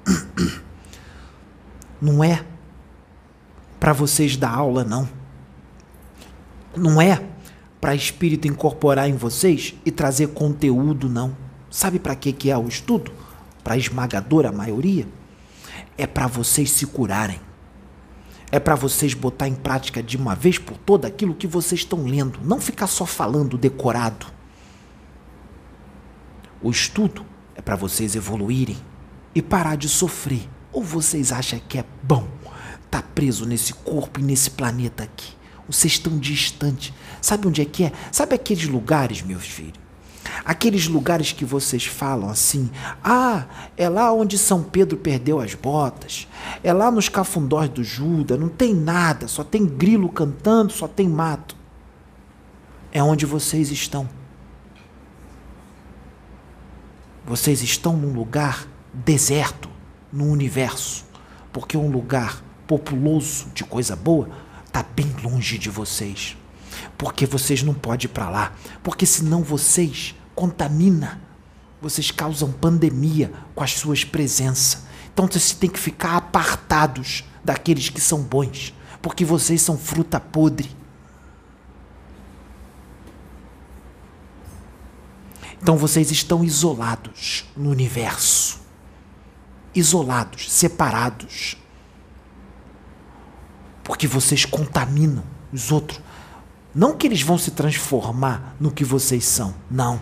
não 2.02 2.24
é 2.24 2.44
para 3.78 3.92
vocês 3.92 4.36
dar 4.36 4.50
aula, 4.50 4.82
não. 4.82 5.08
Não 6.76 7.00
é 7.00 7.24
para 7.80 7.94
espírito 7.94 8.48
incorporar 8.48 9.08
em 9.08 9.14
vocês 9.14 9.76
e 9.84 9.92
trazer 9.92 10.26
conteúdo, 10.30 11.08
não. 11.08 11.36
Sabe 11.70 12.00
para 12.00 12.16
que 12.16 12.32
que 12.32 12.50
é 12.50 12.58
o 12.58 12.66
estudo? 12.66 13.12
Para 13.62 13.74
a 13.74 13.78
esmagadora 13.78 14.50
maioria? 14.50 15.06
É 15.96 16.04
para 16.04 16.26
vocês 16.26 16.72
se 16.72 16.84
curarem. 16.84 17.45
É 18.50 18.60
para 18.60 18.74
vocês 18.74 19.12
botar 19.12 19.48
em 19.48 19.54
prática 19.54 20.02
de 20.02 20.16
uma 20.16 20.34
vez 20.34 20.58
por 20.58 20.76
toda 20.78 21.08
aquilo 21.08 21.34
que 21.34 21.46
vocês 21.46 21.80
estão 21.80 22.04
lendo, 22.04 22.38
não 22.44 22.60
ficar 22.60 22.86
só 22.86 23.04
falando 23.04 23.58
decorado. 23.58 24.26
O 26.62 26.70
estudo 26.70 27.26
é 27.54 27.60
para 27.60 27.76
vocês 27.76 28.14
evoluírem 28.14 28.76
e 29.34 29.42
parar 29.42 29.76
de 29.76 29.88
sofrer. 29.88 30.48
Ou 30.72 30.82
vocês 30.82 31.32
acham 31.32 31.60
que 31.68 31.78
é 31.78 31.84
bom 32.02 32.28
estar 32.84 33.02
tá 33.02 33.08
preso 33.14 33.44
nesse 33.46 33.72
corpo 33.72 34.20
e 34.20 34.22
nesse 34.22 34.50
planeta 34.50 35.04
aqui? 35.04 35.34
Vocês 35.68 35.94
estão 35.94 36.16
distantes. 36.18 36.92
Sabe 37.20 37.48
onde 37.48 37.60
é 37.60 37.64
que 37.64 37.84
é? 37.84 37.92
Sabe 38.12 38.34
aqueles 38.34 38.66
lugares, 38.66 39.22
meus 39.22 39.46
filhos? 39.46 39.85
Aqueles 40.44 40.86
lugares 40.88 41.32
que 41.32 41.44
vocês 41.44 41.86
falam 41.86 42.28
assim: 42.28 42.70
ah, 43.02 43.44
é 43.76 43.88
lá 43.88 44.12
onde 44.12 44.38
São 44.38 44.62
Pedro 44.62 44.96
perdeu 44.96 45.40
as 45.40 45.54
botas, 45.54 46.28
é 46.62 46.72
lá 46.72 46.90
nos 46.90 47.08
cafundós 47.08 47.68
do 47.68 47.82
Judas, 47.82 48.38
não 48.38 48.48
tem 48.48 48.74
nada, 48.74 49.28
só 49.28 49.42
tem 49.42 49.66
grilo 49.66 50.08
cantando, 50.08 50.72
só 50.72 50.86
tem 50.86 51.08
mato. 51.08 51.56
É 52.92 53.02
onde 53.02 53.26
vocês 53.26 53.70
estão. 53.70 54.08
Vocês 57.24 57.62
estão 57.62 57.96
num 57.96 58.12
lugar 58.12 58.66
deserto 58.92 59.68
no 60.12 60.30
universo, 60.30 61.04
porque 61.52 61.76
um 61.76 61.90
lugar 61.90 62.42
populoso 62.66 63.46
de 63.52 63.64
coisa 63.64 63.94
boa 63.96 64.28
está 64.64 64.82
bem 64.82 65.14
longe 65.22 65.58
de 65.58 65.68
vocês. 65.68 66.36
Porque 66.96 67.26
vocês 67.26 67.62
não 67.62 67.74
podem 67.74 68.06
ir 68.06 68.08
para 68.08 68.30
lá, 68.30 68.52
porque 68.82 69.04
senão 69.04 69.42
vocês 69.42 70.14
contamina. 70.34 71.20
Vocês 71.80 72.10
causam 72.10 72.50
pandemia 72.50 73.32
com 73.54 73.62
as 73.62 73.72
suas 73.72 74.04
presenças. 74.04 74.82
Então 75.12 75.26
vocês 75.26 75.52
têm 75.52 75.70
que 75.70 75.78
ficar 75.78 76.16
apartados 76.16 77.24
daqueles 77.44 77.88
que 77.88 78.00
são 78.00 78.22
bons, 78.22 78.74
porque 79.00 79.24
vocês 79.24 79.62
são 79.62 79.78
fruta 79.78 80.18
podre. 80.18 80.74
Então 85.66 85.76
vocês 85.76 86.10
estão 86.10 86.44
isolados 86.44 87.44
no 87.56 87.70
universo. 87.70 88.60
Isolados, 89.74 90.50
separados. 90.52 91.56
Porque 93.82 94.06
vocês 94.06 94.44
contaminam 94.44 95.24
os 95.52 95.72
outros. 95.72 96.00
Não 96.76 96.94
que 96.94 97.06
eles 97.06 97.22
vão 97.22 97.38
se 97.38 97.52
transformar 97.52 98.54
no 98.60 98.70
que 98.70 98.84
vocês 98.84 99.24
são, 99.24 99.54
não. 99.70 99.98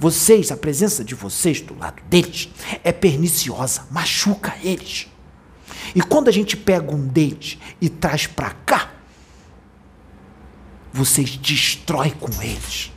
Vocês, 0.00 0.50
a 0.50 0.56
presença 0.56 1.04
de 1.04 1.14
vocês 1.14 1.60
do 1.60 1.78
lado 1.78 2.02
deles 2.10 2.48
é 2.82 2.90
perniciosa, 2.90 3.86
machuca 3.88 4.52
eles. 4.64 5.06
E 5.94 6.02
quando 6.02 6.26
a 6.26 6.32
gente 6.32 6.56
pega 6.56 6.92
um 6.92 7.06
deles 7.06 7.56
e 7.80 7.88
traz 7.88 8.26
para 8.26 8.50
cá, 8.50 8.90
vocês 10.92 11.36
destrói 11.36 12.10
com 12.10 12.42
eles. 12.42 12.90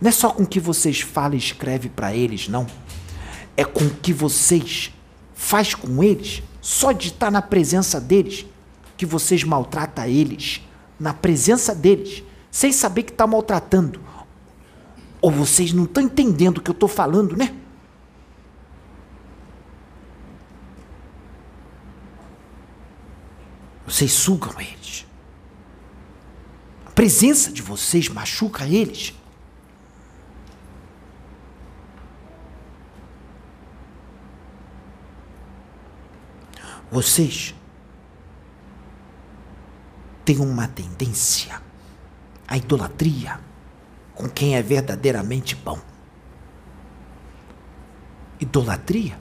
Não 0.00 0.08
é 0.08 0.12
só 0.12 0.30
com 0.30 0.42
o 0.42 0.48
que 0.48 0.58
vocês 0.58 1.00
falam 1.00 1.34
e 1.34 1.38
escrevem 1.38 1.92
para 1.92 2.12
eles, 2.12 2.48
não. 2.48 2.66
É 3.56 3.64
com 3.64 3.84
o 3.84 3.94
que 3.94 4.12
vocês 4.12 4.90
faz 5.32 5.76
com 5.76 6.02
eles, 6.02 6.42
só 6.60 6.90
de 6.90 7.06
estar 7.06 7.30
na 7.30 7.40
presença 7.40 8.00
deles, 8.00 8.44
que 8.96 9.06
vocês 9.06 9.44
maltratam 9.44 10.06
eles, 10.06 10.60
na 11.04 11.12
presença 11.12 11.74
deles, 11.74 12.24
sem 12.50 12.72
saber 12.72 13.02
que 13.02 13.12
está 13.12 13.26
maltratando. 13.26 14.00
Ou 15.20 15.30
vocês 15.30 15.70
não 15.70 15.84
estão 15.84 16.02
entendendo 16.02 16.58
o 16.58 16.62
que 16.62 16.70
eu 16.70 16.72
estou 16.72 16.88
falando, 16.88 17.36
né? 17.36 17.54
Vocês 23.86 24.10
sugam 24.12 24.58
eles. 24.58 25.06
A 26.86 26.90
presença 26.92 27.52
de 27.52 27.60
vocês 27.60 28.08
machuca 28.08 28.66
eles. 28.66 29.12
Vocês 36.90 37.54
têm 40.24 40.38
uma 40.38 40.66
tendência 40.68 41.60
à 42.46 42.56
idolatria 42.56 43.38
com 44.14 44.28
quem 44.28 44.56
é 44.56 44.62
verdadeiramente 44.62 45.54
bom. 45.56 45.78
Idolatria 48.40 49.18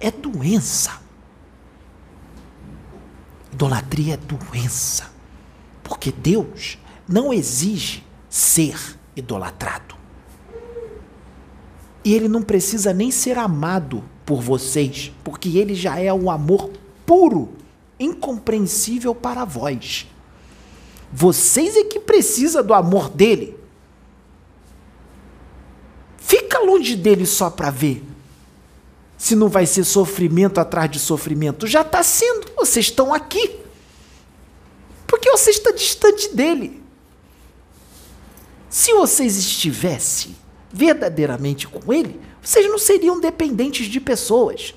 é 0.00 0.10
doença. 0.10 1.00
Idolatria 3.52 4.14
é 4.14 4.16
doença. 4.16 5.10
Porque 5.82 6.10
Deus 6.10 6.78
não 7.08 7.32
exige 7.32 8.04
ser 8.28 8.98
idolatrado. 9.14 9.94
E 12.04 12.14
ele 12.14 12.28
não 12.28 12.42
precisa 12.42 12.92
nem 12.92 13.10
ser 13.10 13.38
amado 13.38 14.02
por 14.26 14.40
vocês, 14.40 15.12
porque 15.22 15.56
ele 15.56 15.74
já 15.74 15.98
é 15.98 16.12
um 16.12 16.30
amor 16.30 16.70
puro, 17.06 17.50
incompreensível 17.98 19.14
para 19.14 19.44
vós. 19.44 20.08
Vocês 21.12 21.76
é 21.76 21.84
que 21.84 22.00
precisa 22.00 22.62
do 22.62 22.72
amor 22.72 23.10
dele. 23.10 23.56
Fica 26.16 26.58
longe 26.60 26.96
dele 26.96 27.26
só 27.26 27.50
para 27.50 27.70
ver. 27.70 28.02
Se 29.18 29.36
não 29.36 29.48
vai 29.48 29.66
ser 29.66 29.84
sofrimento 29.84 30.58
atrás 30.58 30.90
de 30.90 30.98
sofrimento, 30.98 31.66
já 31.66 31.82
está 31.82 32.02
sendo. 32.02 32.50
Vocês 32.56 32.86
estão 32.86 33.12
aqui. 33.12 33.60
Porque 35.06 35.30
você 35.30 35.50
está 35.50 35.70
distante 35.70 36.34
dele. 36.34 36.82
Se 38.70 38.94
vocês 38.94 39.36
estivessem 39.36 40.34
verdadeiramente 40.72 41.68
com 41.68 41.92
ele, 41.92 42.18
vocês 42.40 42.66
não 42.66 42.78
seriam 42.78 43.20
dependentes 43.20 43.86
de 43.86 44.00
pessoas. 44.00 44.74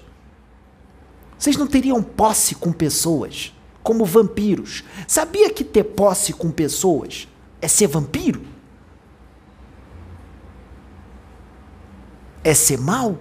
Vocês 1.40 1.56
não 1.56 1.66
teriam 1.66 2.04
posse 2.04 2.56
com 2.56 2.74
pessoas, 2.74 3.54
como 3.86 4.04
vampiros. 4.04 4.84
Sabia 5.08 5.50
que 5.50 5.64
ter 5.64 5.86
posse 5.86 6.34
com 6.34 6.52
pessoas 6.52 7.30
é 7.62 7.70
ser 7.70 7.88
vampiro? 7.88 8.56
é 12.46 12.54
ser 12.54 12.78
mal? 12.78 13.18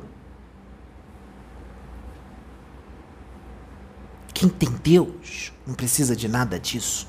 Quem 4.34 4.50
tem 4.50 4.68
Deus 4.82 5.50
não 5.66 5.74
precisa 5.74 6.14
de 6.14 6.28
nada 6.28 6.60
disso. 6.60 7.08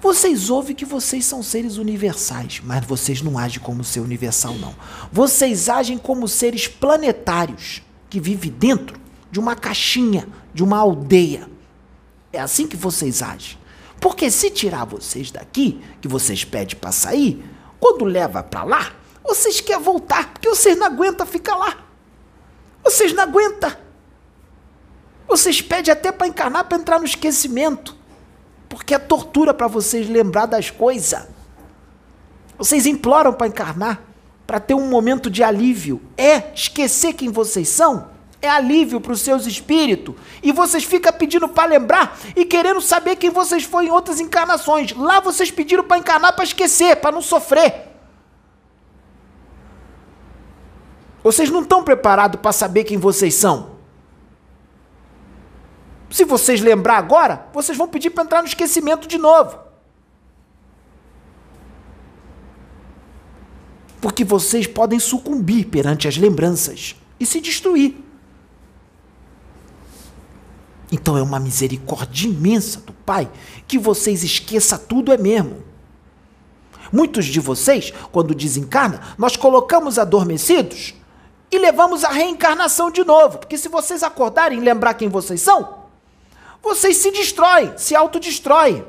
Vocês 0.00 0.48
ouvem 0.48 0.74
que 0.74 0.86
vocês 0.86 1.26
são 1.26 1.42
seres 1.42 1.76
universais, 1.76 2.62
mas 2.64 2.84
vocês 2.84 3.20
não 3.20 3.38
agem 3.38 3.60
como 3.60 3.84
ser 3.84 4.00
universal, 4.00 4.54
não. 4.54 4.74
Vocês 5.12 5.68
agem 5.68 5.98
como 5.98 6.26
seres 6.26 6.66
planetários 6.66 7.82
que 8.08 8.18
vivem 8.18 8.50
dentro 8.50 8.98
de 9.30 9.38
uma 9.38 9.54
caixinha, 9.54 10.26
de 10.54 10.64
uma 10.64 10.78
aldeia. 10.78 11.48
É 12.36 12.40
assim 12.40 12.66
que 12.66 12.76
vocês 12.76 13.22
agem. 13.22 13.58
Porque 13.98 14.30
se 14.30 14.50
tirar 14.50 14.84
vocês 14.84 15.30
daqui, 15.30 15.82
que 16.02 16.06
vocês 16.06 16.44
pedem 16.44 16.76
para 16.76 16.92
sair, 16.92 17.42
quando 17.80 18.04
leva 18.04 18.42
para 18.42 18.62
lá, 18.62 18.92
vocês 19.24 19.60
querem 19.60 19.82
voltar, 19.82 20.34
porque 20.34 20.48
vocês 20.48 20.76
não 20.76 20.86
aguentam 20.86 21.26
ficar 21.26 21.56
lá. 21.56 21.78
Vocês 22.84 23.14
não 23.14 23.22
aguentam. 23.22 23.72
Vocês 25.26 25.62
pedem 25.62 25.92
até 25.92 26.12
para 26.12 26.26
encarnar 26.26 26.64
para 26.64 26.78
entrar 26.78 26.98
no 26.98 27.06
esquecimento. 27.06 27.96
Porque 28.68 28.94
é 28.94 28.98
tortura 28.98 29.54
para 29.54 29.66
vocês 29.66 30.08
lembrar 30.08 30.44
das 30.44 30.70
coisas. 30.70 31.26
Vocês 32.58 32.84
imploram 32.84 33.32
para 33.32 33.46
encarnar, 33.46 34.02
para 34.46 34.60
ter 34.60 34.74
um 34.74 34.88
momento 34.88 35.30
de 35.30 35.42
alívio. 35.42 36.02
É 36.18 36.52
esquecer 36.54 37.14
quem 37.14 37.30
vocês 37.30 37.68
são. 37.68 38.15
É 38.46 38.48
alívio 38.48 39.00
para 39.00 39.10
os 39.12 39.20
seus 39.22 39.44
espíritos. 39.44 40.14
E 40.40 40.52
vocês 40.52 40.84
ficam 40.84 41.12
pedindo 41.12 41.48
para 41.48 41.68
lembrar 41.68 42.16
e 42.36 42.44
querendo 42.44 42.80
saber 42.80 43.16
quem 43.16 43.28
vocês 43.28 43.64
foram 43.64 43.88
em 43.88 43.90
outras 43.90 44.20
encarnações. 44.20 44.92
Lá 44.92 45.18
vocês 45.18 45.50
pediram 45.50 45.82
para 45.82 45.98
encarnar 45.98 46.32
para 46.32 46.44
esquecer, 46.44 46.94
para 46.96 47.10
não 47.10 47.20
sofrer. 47.20 47.88
Vocês 51.24 51.50
não 51.50 51.62
estão 51.62 51.82
preparados 51.82 52.40
para 52.40 52.52
saber 52.52 52.84
quem 52.84 52.98
vocês 52.98 53.34
são. 53.34 53.72
Se 56.08 56.24
vocês 56.24 56.60
lembrar 56.60 56.98
agora, 56.98 57.48
vocês 57.52 57.76
vão 57.76 57.88
pedir 57.88 58.10
para 58.10 58.22
entrar 58.22 58.42
no 58.42 58.48
esquecimento 58.48 59.08
de 59.08 59.18
novo. 59.18 59.58
Porque 64.00 64.22
vocês 64.22 64.68
podem 64.68 65.00
sucumbir 65.00 65.66
perante 65.66 66.06
as 66.06 66.16
lembranças 66.16 66.94
e 67.18 67.26
se 67.26 67.40
destruir. 67.40 68.05
Então 70.90 71.16
é 71.16 71.22
uma 71.22 71.40
misericórdia 71.40 72.28
imensa 72.28 72.80
do 72.80 72.92
Pai 72.92 73.28
que 73.66 73.78
vocês 73.78 74.22
esqueçam 74.22 74.78
tudo 74.78 75.12
é 75.12 75.16
mesmo. 75.16 75.64
Muitos 76.92 77.26
de 77.26 77.40
vocês, 77.40 77.92
quando 78.12 78.34
desencarna, 78.34 79.00
nós 79.18 79.36
colocamos 79.36 79.98
adormecidos 79.98 80.94
e 81.50 81.58
levamos 81.58 82.04
a 82.04 82.10
reencarnação 82.10 82.90
de 82.90 83.04
novo. 83.04 83.38
Porque 83.38 83.58
se 83.58 83.68
vocês 83.68 84.02
acordarem 84.02 84.58
e 84.58 84.62
lembrar 84.62 84.94
quem 84.94 85.08
vocês 85.08 85.40
são, 85.40 85.86
vocês 86.62 86.96
se 86.96 87.10
destroem, 87.10 87.72
se 87.76 87.94
autodestroem. 87.94 88.84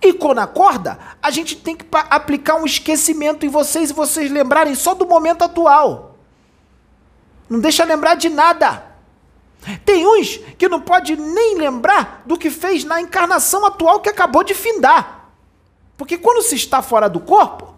E 0.00 0.12
quando 0.12 0.40
acorda, 0.40 0.98
a 1.22 1.30
gente 1.30 1.56
tem 1.56 1.76
que 1.76 1.86
aplicar 2.10 2.56
um 2.56 2.66
esquecimento 2.66 3.46
em 3.46 3.48
vocês 3.48 3.90
e 3.90 3.94
vocês 3.94 4.30
lembrarem 4.30 4.74
só 4.74 4.94
do 4.94 5.06
momento 5.06 5.42
atual. 5.42 6.18
Não 7.48 7.60
deixa 7.60 7.84
lembrar 7.84 8.16
de 8.16 8.28
nada. 8.28 8.91
Tem 9.84 10.06
uns 10.06 10.38
que 10.58 10.68
não 10.68 10.80
pode 10.80 11.16
nem 11.16 11.56
lembrar 11.56 12.22
do 12.26 12.36
que 12.36 12.50
fez 12.50 12.84
na 12.84 13.00
encarnação 13.00 13.64
atual 13.64 14.00
que 14.00 14.08
acabou 14.08 14.42
de 14.42 14.54
findar. 14.54 15.30
Porque 15.96 16.18
quando 16.18 16.42
se 16.42 16.56
está 16.56 16.82
fora 16.82 17.08
do 17.08 17.20
corpo, 17.20 17.72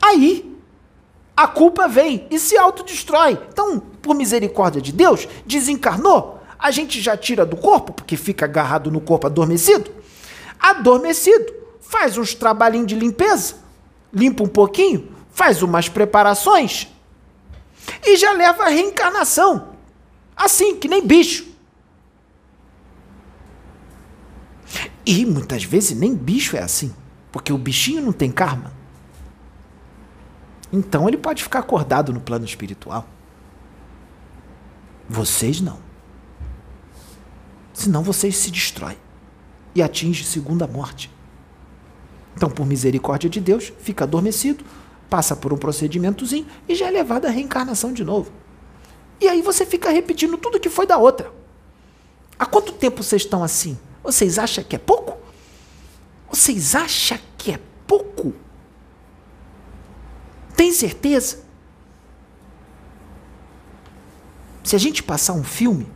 aí 0.00 0.56
a 1.36 1.46
culpa 1.46 1.86
vem 1.86 2.26
e 2.30 2.38
se 2.38 2.56
autodestrói. 2.56 3.38
Então, 3.52 3.78
por 3.78 4.14
misericórdia 4.14 4.80
de 4.80 4.92
Deus, 4.92 5.28
desencarnou, 5.44 6.40
a 6.58 6.70
gente 6.70 7.00
já 7.02 7.14
tira 7.16 7.44
do 7.44 7.56
corpo, 7.56 7.92
porque 7.92 8.16
fica 8.16 8.46
agarrado 8.46 8.90
no 8.90 9.00
corpo 9.00 9.26
adormecido. 9.26 9.90
Adormecido, 10.58 11.52
faz 11.82 12.16
uns 12.16 12.32
trabalhinhos 12.32 12.86
de 12.86 12.94
limpeza, 12.94 13.56
limpa 14.10 14.42
um 14.42 14.48
pouquinho, 14.48 15.14
faz 15.30 15.62
umas 15.62 15.86
preparações 15.86 16.88
e 18.04 18.16
já 18.16 18.32
leva 18.32 18.64
a 18.64 18.68
reencarnação. 18.68 19.74
Assim, 20.36 20.76
que 20.76 20.88
nem 20.88 21.06
bicho. 21.06 21.46
E 25.04 25.24
muitas 25.24 25.64
vezes 25.64 25.96
nem 25.96 26.14
bicho 26.14 26.56
é 26.56 26.62
assim, 26.62 26.94
porque 27.30 27.52
o 27.52 27.58
bichinho 27.58 28.02
não 28.02 28.12
tem 28.12 28.30
karma. 28.30 28.72
Então 30.72 31.08
ele 31.08 31.16
pode 31.16 31.42
ficar 31.42 31.60
acordado 31.60 32.12
no 32.12 32.20
plano 32.20 32.44
espiritual. 32.44 33.08
Vocês 35.08 35.60
não. 35.60 35.78
Senão 37.72 38.02
vocês 38.02 38.36
se 38.36 38.50
destroem 38.50 38.96
e 39.74 39.82
atingem 39.82 40.26
segunda 40.26 40.66
morte. 40.66 41.14
Então, 42.34 42.50
por 42.50 42.66
misericórdia 42.66 43.30
de 43.30 43.40
Deus, 43.40 43.72
fica 43.78 44.04
adormecido, 44.04 44.64
passa 45.08 45.36
por 45.36 45.52
um 45.52 45.56
procedimentozinho 45.56 46.46
e 46.68 46.74
já 46.74 46.86
é 46.86 46.90
levado 46.90 47.26
à 47.26 47.30
reencarnação 47.30 47.92
de 47.92 48.04
novo. 48.04 48.30
E 49.20 49.28
aí 49.28 49.40
você 49.40 49.64
fica 49.64 49.90
repetindo 49.90 50.36
tudo 50.36 50.60
que 50.60 50.68
foi 50.68 50.86
da 50.86 50.98
outra. 50.98 51.32
Há 52.38 52.44
quanto 52.44 52.72
tempo 52.72 53.02
vocês 53.02 53.22
estão 53.22 53.42
assim? 53.42 53.78
Vocês 54.02 54.38
acham 54.38 54.62
que 54.62 54.76
é 54.76 54.78
pouco? 54.78 55.16
Vocês 56.30 56.74
acham 56.74 57.18
que 57.38 57.52
é 57.52 57.60
pouco? 57.86 58.34
Tem 60.54 60.72
certeza? 60.72 61.44
Se 64.62 64.74
a 64.74 64.78
gente 64.78 65.02
passar 65.02 65.32
um 65.32 65.44
filme 65.44 65.86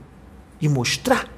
e 0.61 0.69
mostrar, 0.69 1.29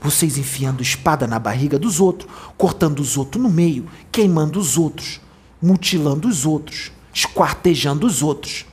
vocês 0.00 0.38
enfiando 0.38 0.82
espada 0.82 1.26
na 1.26 1.38
barriga 1.38 1.78
dos 1.78 2.00
outros, 2.00 2.30
cortando 2.56 3.00
os 3.00 3.16
outros 3.16 3.42
no 3.42 3.50
meio, 3.50 3.88
queimando 4.12 4.60
os 4.60 4.78
outros, 4.78 5.20
mutilando 5.60 6.28
os 6.28 6.44
outros, 6.44 6.92
esquartejando 7.12 8.06
os 8.06 8.22
outros, 8.22 8.66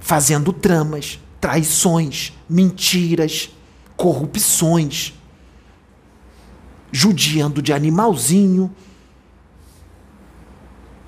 fazendo 0.00 0.52
tramas, 0.52 1.18
traições, 1.40 2.32
mentiras, 2.48 3.50
corrupções, 3.96 5.14
judiando 6.92 7.60
de 7.60 7.72
animalzinho, 7.72 8.74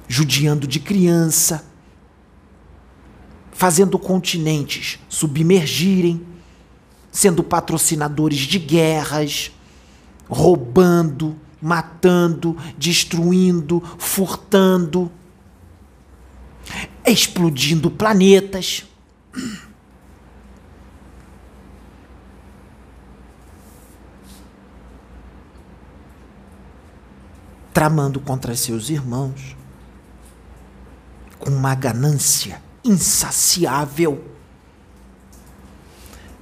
judiando 0.09 0.67
de 0.67 0.81
criança, 0.81 1.65
fazendo 3.53 3.99
continentes 3.99 4.99
submergirem, 5.09 6.27
sendo 7.11 7.43
patrocinadores 7.43 8.41
de 8.41 8.59
guerras, 8.59 9.51
roubando, 10.29 11.35
matando, 11.67 12.57
destruindo, 12.79 13.83
furtando, 13.99 15.11
explodindo 17.05 17.91
planetas. 17.91 18.85
Tramando 27.75 28.21
contra 28.21 28.55
seus 28.55 28.89
irmãos, 28.89 29.57
com 31.37 31.51
uma 31.51 31.75
ganância 31.75 32.63
insaciável. 32.85 34.36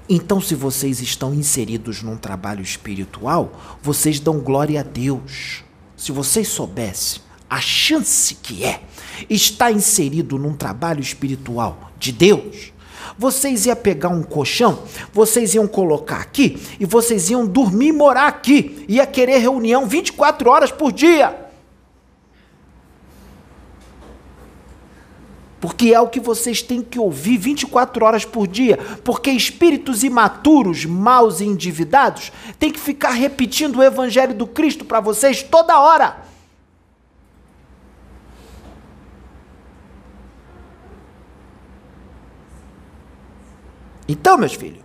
Então, 0.08 0.40
se 0.40 0.54
vocês 0.54 1.00
estão 1.00 1.32
inseridos 1.32 2.02
num 2.02 2.16
trabalho 2.16 2.62
espiritual, 2.62 3.78
vocês 3.82 4.20
dão 4.20 4.38
glória 4.38 4.80
a 4.80 4.82
Deus. 4.82 5.64
Se 5.96 6.12
vocês 6.12 6.48
soubessem 6.48 7.22
a 7.48 7.60
chance 7.60 8.34
que 8.34 8.64
é 8.64 8.82
estar 9.30 9.70
inserido 9.70 10.38
num 10.38 10.54
trabalho 10.54 11.00
espiritual 11.00 11.90
de 11.98 12.12
Deus, 12.12 12.72
vocês 13.16 13.64
iam 13.64 13.76
pegar 13.76 14.08
um 14.08 14.22
colchão, 14.22 14.82
vocês 15.12 15.54
iam 15.54 15.66
colocar 15.66 16.20
aqui 16.20 16.60
e 16.80 16.84
vocês 16.84 17.30
iam 17.30 17.46
dormir 17.46 17.88
e 17.88 17.92
morar 17.92 18.26
aqui. 18.26 18.84
Ia 18.88 19.06
querer 19.06 19.38
reunião 19.38 19.86
24 19.86 20.50
horas 20.50 20.70
por 20.70 20.92
dia. 20.92 21.43
Porque 25.64 25.94
é 25.94 25.98
o 25.98 26.08
que 26.10 26.20
vocês 26.20 26.60
têm 26.60 26.82
que 26.82 26.98
ouvir 26.98 27.38
24 27.38 28.04
horas 28.04 28.22
por 28.22 28.46
dia, 28.46 28.76
porque 29.02 29.30
espíritos 29.30 30.04
imaturos, 30.04 30.84
maus 30.84 31.40
e 31.40 31.46
endividados 31.46 32.30
têm 32.58 32.70
que 32.70 32.78
ficar 32.78 33.12
repetindo 33.12 33.76
o 33.76 33.82
evangelho 33.82 34.34
do 34.34 34.46
Cristo 34.46 34.84
para 34.84 35.00
vocês 35.00 35.42
toda 35.42 35.80
hora. 35.80 36.18
Então, 44.06 44.36
meus 44.36 44.52
filhos, 44.52 44.84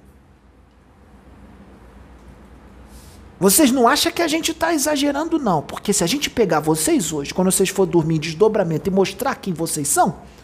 vocês 3.38 3.70
não 3.70 3.86
acham 3.86 4.14
que 4.14 4.22
a 4.22 4.30
gente 4.30 4.52
está 4.52 4.74
exagerando, 4.74 5.38
não, 5.38 5.62
porque 5.62 5.92
se 5.92 6.06
a 6.06 6.08
gente 6.08 6.30
pegar 6.30 6.62
vocês 6.62 7.12
hoje, 7.12 7.34
quando 7.34 7.52
vocês 7.52 7.68
for 7.68 7.86
dormir 7.86 8.16
em 8.16 8.20
desdobramento 8.20 8.90
e 8.90 8.94
mostrar 8.94 9.36
quem 9.36 9.54
vocês 9.54 9.86
são, 9.86 10.39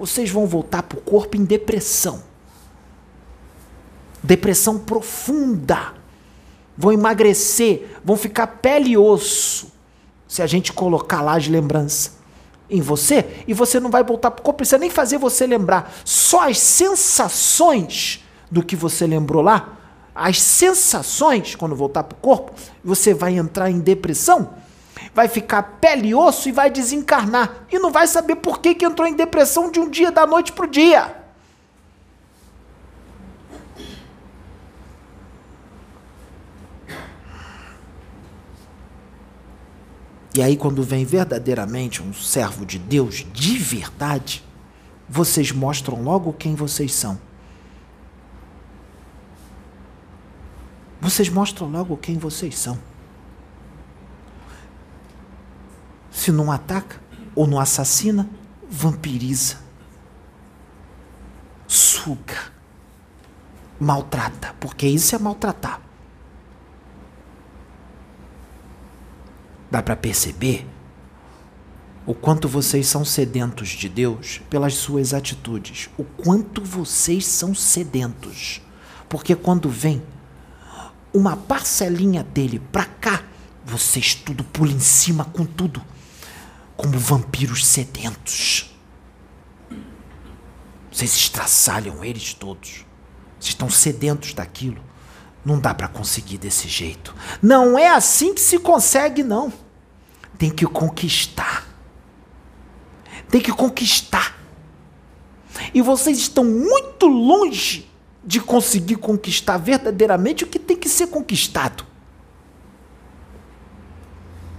vocês 0.00 0.30
vão 0.30 0.46
voltar 0.46 0.82
para 0.82 0.98
o 0.98 1.02
corpo 1.02 1.36
em 1.36 1.44
depressão. 1.44 2.22
Depressão 4.22 4.78
profunda. 4.78 5.92
Vão 6.76 6.90
emagrecer, 6.90 7.98
vão 8.02 8.16
ficar 8.16 8.46
pele 8.46 8.92
e 8.92 8.96
osso. 8.96 9.70
Se 10.26 10.40
a 10.40 10.46
gente 10.46 10.72
colocar 10.72 11.20
lá 11.20 11.36
as 11.36 11.46
lembranças 11.46 12.12
em 12.70 12.80
você, 12.80 13.44
e 13.46 13.52
você 13.52 13.78
não 13.78 13.90
vai 13.90 14.02
voltar 14.02 14.30
para 14.30 14.40
o 14.40 14.44
corpo, 14.44 14.58
precisa 14.58 14.78
nem 14.78 14.88
fazer 14.88 15.18
você 15.18 15.46
lembrar. 15.46 15.92
Só 16.02 16.48
as 16.48 16.58
sensações 16.58 18.24
do 18.50 18.62
que 18.62 18.74
você 18.74 19.06
lembrou 19.06 19.42
lá, 19.42 19.76
as 20.14 20.40
sensações, 20.40 21.54
quando 21.54 21.76
voltar 21.76 22.04
para 22.04 22.16
o 22.16 22.20
corpo, 22.20 22.52
você 22.82 23.12
vai 23.12 23.36
entrar 23.36 23.70
em 23.70 23.80
depressão 23.80 24.54
vai 25.14 25.28
ficar 25.28 25.62
pele 25.80 26.08
e 26.08 26.14
osso 26.14 26.48
e 26.48 26.52
vai 26.52 26.70
desencarnar. 26.70 27.66
E 27.70 27.78
não 27.78 27.90
vai 27.90 28.06
saber 28.06 28.36
por 28.36 28.60
que, 28.60 28.74
que 28.74 28.84
entrou 28.84 29.06
em 29.06 29.14
depressão 29.14 29.70
de 29.70 29.80
um 29.80 29.88
dia 29.88 30.10
da 30.10 30.26
noite 30.26 30.52
para 30.52 30.66
o 30.66 30.68
dia. 30.68 31.16
E 40.32 40.40
aí, 40.40 40.56
quando 40.56 40.82
vem 40.82 41.04
verdadeiramente 41.04 42.02
um 42.02 42.14
servo 42.14 42.64
de 42.64 42.78
Deus 42.78 43.26
de 43.32 43.58
verdade, 43.58 44.44
vocês 45.08 45.50
mostram 45.50 46.00
logo 46.02 46.32
quem 46.32 46.54
vocês 46.54 46.94
são. 46.94 47.20
Vocês 51.00 51.28
mostram 51.28 51.68
logo 51.68 51.96
quem 51.96 52.16
vocês 52.16 52.56
são. 52.56 52.78
Se 56.20 56.30
não 56.30 56.52
ataca 56.52 57.00
ou 57.34 57.46
não 57.46 57.58
assassina, 57.58 58.28
vampiriza, 58.68 59.56
suga, 61.66 62.52
maltrata, 63.80 64.54
porque 64.60 64.86
isso 64.86 65.16
é 65.16 65.18
maltratar. 65.18 65.80
Dá 69.70 69.82
para 69.82 69.96
perceber 69.96 70.66
o 72.04 72.12
quanto 72.12 72.46
vocês 72.46 72.86
são 72.86 73.02
sedentos 73.02 73.70
de 73.70 73.88
Deus 73.88 74.42
pelas 74.50 74.74
suas 74.74 75.14
atitudes, 75.14 75.88
o 75.96 76.04
quanto 76.04 76.62
vocês 76.62 77.24
são 77.24 77.54
sedentos. 77.54 78.60
Porque 79.08 79.34
quando 79.34 79.70
vem 79.70 80.02
uma 81.14 81.34
parcelinha 81.34 82.22
dele 82.22 82.60
para 82.70 82.84
cá, 82.84 83.22
vocês 83.64 84.14
tudo 84.14 84.44
pulam 84.44 84.76
em 84.76 84.80
cima 84.80 85.24
com 85.24 85.46
tudo, 85.46 85.82
como 86.80 86.98
vampiros 86.98 87.66
sedentos. 87.66 88.74
Vocês 90.90 91.14
estraçalham 91.14 92.02
eles 92.02 92.32
todos. 92.32 92.86
Vocês 93.38 93.50
estão 93.50 93.68
sedentos 93.68 94.32
daquilo. 94.32 94.82
Não 95.44 95.60
dá 95.60 95.74
para 95.74 95.88
conseguir 95.88 96.38
desse 96.38 96.68
jeito. 96.68 97.14
Não 97.42 97.78
é 97.78 97.88
assim 97.88 98.32
que 98.32 98.40
se 98.40 98.58
consegue, 98.58 99.22
não. 99.22 99.52
Tem 100.38 100.48
que 100.48 100.66
conquistar. 100.66 101.68
Tem 103.28 103.42
que 103.42 103.52
conquistar. 103.52 104.38
E 105.74 105.82
vocês 105.82 106.16
estão 106.16 106.44
muito 106.44 107.06
longe 107.06 107.90
de 108.24 108.40
conseguir 108.40 108.96
conquistar 108.96 109.58
verdadeiramente 109.58 110.44
o 110.44 110.46
que 110.46 110.58
tem 110.58 110.78
que 110.78 110.88
ser 110.88 111.08
conquistado. 111.08 111.84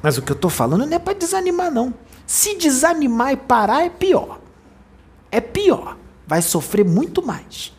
Mas 0.04 0.20
o 0.20 0.22
que 0.22 0.32
eu 0.32 0.36
estou 0.36 0.52
falando 0.52 0.86
não 0.86 0.96
é 0.96 1.00
para 1.00 1.18
desanimar, 1.18 1.72
não. 1.72 1.92
Se 2.32 2.56
desanimar 2.56 3.34
e 3.34 3.36
parar 3.36 3.84
é 3.84 3.90
pior. 3.90 4.40
É 5.30 5.42
pior. 5.42 5.98
Vai 6.26 6.42
sofrer 6.42 6.86
muito 6.86 7.22
mais. 7.22 7.74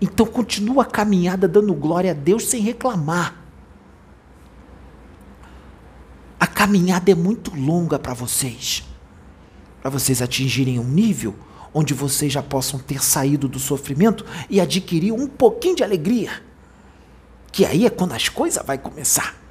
Então 0.00 0.24
continua 0.24 0.84
a 0.84 0.86
caminhada 0.86 1.46
dando 1.46 1.74
glória 1.74 2.12
a 2.12 2.14
Deus 2.14 2.44
sem 2.46 2.62
reclamar. 2.62 3.44
A 6.40 6.46
caminhada 6.46 7.10
é 7.10 7.14
muito 7.14 7.54
longa 7.54 7.98
para 7.98 8.14
vocês. 8.14 8.82
Para 9.82 9.90
vocês 9.90 10.22
atingirem 10.22 10.78
um 10.78 10.84
nível 10.84 11.34
onde 11.74 11.92
vocês 11.92 12.32
já 12.32 12.42
possam 12.42 12.80
ter 12.80 13.04
saído 13.04 13.46
do 13.48 13.58
sofrimento 13.58 14.24
e 14.48 14.62
adquirir 14.62 15.12
um 15.12 15.26
pouquinho 15.26 15.76
de 15.76 15.84
alegria. 15.84 16.42
Que 17.52 17.66
aí 17.66 17.84
é 17.84 17.90
quando 17.90 18.12
as 18.12 18.30
coisas 18.30 18.64
vai 18.64 18.78
começar. 18.78 19.43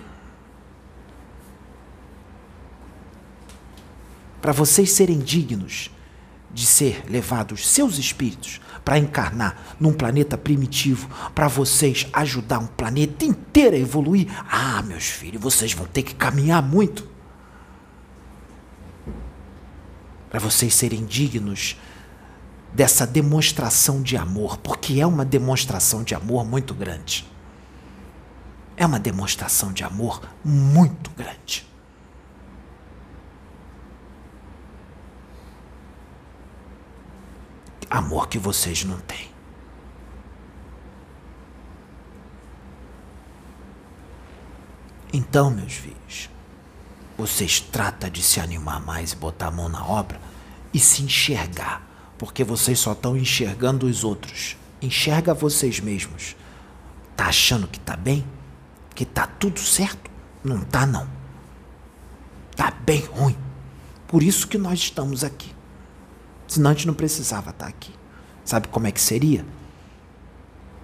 Para 4.44 4.52
vocês 4.52 4.92
serem 4.92 5.20
dignos 5.20 5.90
de 6.54 6.66
ser 6.66 7.06
levados 7.10 7.66
seus 7.66 7.98
espíritos 7.98 8.60
para 8.84 9.00
encarnar 9.00 9.78
num 9.80 9.94
planeta 9.94 10.38
primitivo, 10.38 11.10
para 11.34 11.48
vocês 11.48 12.06
ajudar 12.12 12.60
um 12.60 12.68
planeta 12.68 13.24
inteiro 13.24 13.78
a 13.78 13.80
evoluir. 13.80 14.28
Ah, 14.52 14.82
meus 14.82 15.06
filhos, 15.06 15.42
vocês 15.42 15.72
vão 15.72 15.86
ter 15.86 16.04
que 16.04 16.14
caminhar 16.14 16.62
muito. 16.62 17.08
Para 20.30 20.42
vocês 20.42 20.76
serem 20.76 21.06
dignos 21.06 21.80
dessa 22.74 23.08
demonstração 23.08 24.02
de 24.02 24.18
amor, 24.18 24.58
porque 24.58 25.00
é 25.00 25.08
uma 25.08 25.24
demonstração 25.24 26.04
de 26.04 26.16
amor 26.16 26.44
muito 26.44 26.74
grande. 26.74 27.26
É 28.76 28.86
uma 28.86 29.00
demonstração 29.00 29.72
de 29.72 29.86
amor 29.86 30.22
muito 30.44 31.10
grande. 31.12 31.72
Amor 37.94 38.28
que 38.28 38.40
vocês 38.40 38.84
não 38.84 38.98
têm. 39.02 39.30
Então, 45.14 45.52
meus 45.52 45.74
filhos, 45.74 46.28
vocês 47.16 47.60
tratam 47.60 48.10
de 48.10 48.24
se 48.24 48.40
animar 48.40 48.82
mais 48.82 49.12
e 49.12 49.16
botar 49.16 49.48
a 49.50 49.52
mão 49.52 49.70
na 49.70 49.86
obra 49.86 50.20
e 50.74 50.80
se 50.80 51.04
enxergar, 51.04 51.88
porque 52.18 52.44
vocês 52.44 52.80
só 52.80 52.94
estão 52.94 53.16
enxergando 53.16 53.86
os 53.86 54.04
outros. 54.04 54.58
Enxerga 54.82 55.36
vocês 55.36 55.80
mesmos. 55.80 56.36
Tá 57.16 57.28
achando 57.28 57.68
que 57.68 57.80
tá 57.80 57.96
bem? 57.96 58.26
Que 58.96 59.06
tá 59.06 59.28
tudo 59.28 59.60
certo? 59.60 60.10
Não 60.44 60.62
tá 60.62 60.88
não. 60.88 61.08
Tá 62.56 62.72
bem 62.72 63.06
ruim. 63.06 63.38
Por 64.08 64.24
isso 64.24 64.48
que 64.48 64.58
nós 64.58 64.80
estamos 64.80 65.24
aqui. 65.24 65.53
Senão 66.48 66.72
a 66.72 66.74
gente 66.74 66.88
não 66.88 66.94
precisava 66.94 67.52
estar 67.52 67.68
aqui. 67.68 67.92
Sabe 68.44 68.68
como 68.68 68.88
é 68.88 68.92
que 68.92 69.02
seria? 69.02 69.46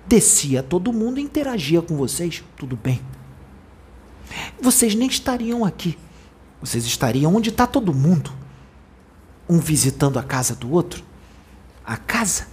Descia 0.07 0.63
todo 0.63 0.93
mundo 0.93 1.19
e 1.19 1.23
interagia 1.23 1.81
com 1.81 1.95
vocês. 1.95 2.43
Tudo 2.57 2.75
bem. 2.75 3.01
Vocês 4.61 4.95
nem 4.95 5.07
estariam 5.07 5.65
aqui. 5.65 5.97
Vocês 6.61 6.85
estariam 6.85 7.35
onde 7.35 7.49
está 7.49 7.67
todo 7.67 7.93
mundo. 7.93 8.31
Um 9.47 9.59
visitando 9.59 10.17
a 10.17 10.23
casa 10.23 10.55
do 10.55 10.71
outro. 10.71 11.03
A 11.85 11.97
casa? 11.97 12.47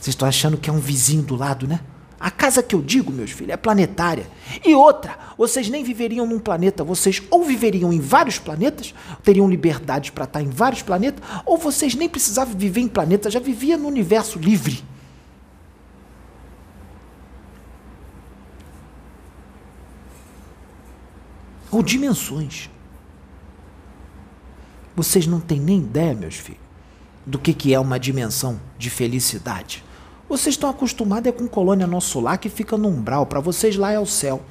Vocês 0.00 0.14
estão 0.14 0.26
achando 0.26 0.56
que 0.56 0.68
é 0.68 0.72
um 0.72 0.78
vizinho 0.78 1.22
do 1.22 1.36
lado, 1.36 1.66
né? 1.66 1.80
A 2.22 2.30
casa 2.30 2.62
que 2.62 2.72
eu 2.72 2.80
digo, 2.80 3.10
meus 3.10 3.32
filhos, 3.32 3.52
é 3.52 3.56
planetária. 3.56 4.28
E 4.64 4.76
outra, 4.76 5.18
vocês 5.36 5.68
nem 5.68 5.82
viveriam 5.82 6.24
num 6.24 6.38
planeta, 6.38 6.84
vocês 6.84 7.20
ou 7.28 7.44
viveriam 7.44 7.92
em 7.92 7.98
vários 7.98 8.38
planetas, 8.38 8.94
teriam 9.24 9.50
liberdade 9.50 10.12
para 10.12 10.22
estar 10.22 10.40
em 10.40 10.48
vários 10.48 10.82
planetas, 10.82 11.20
ou 11.44 11.58
vocês 11.58 11.96
nem 11.96 12.08
precisavam 12.08 12.56
viver 12.56 12.80
em 12.80 12.86
planeta, 12.86 13.28
já 13.28 13.40
vivia 13.40 13.76
no 13.76 13.88
universo 13.88 14.38
livre. 14.38 14.84
Ou 21.72 21.82
dimensões. 21.82 22.70
Vocês 24.94 25.26
não 25.26 25.40
têm 25.40 25.58
nem 25.58 25.80
ideia, 25.80 26.14
meus 26.14 26.36
filhos, 26.36 26.60
do 27.26 27.36
que, 27.36 27.52
que 27.52 27.74
é 27.74 27.80
uma 27.80 27.98
dimensão 27.98 28.60
de 28.78 28.90
felicidade. 28.90 29.82
Vocês 30.32 30.54
estão 30.54 30.70
acostumados 30.70 31.28
é 31.28 31.30
com 31.30 31.46
colônia 31.46 31.86
nosso 31.86 32.18
lar 32.18 32.38
que 32.38 32.48
fica 32.48 32.78
no 32.78 32.88
umbral. 32.88 33.26
Para 33.26 33.38
vocês 33.38 33.76
lá 33.76 33.92
é 33.92 33.98
o 33.98 34.06
céu. 34.06 34.42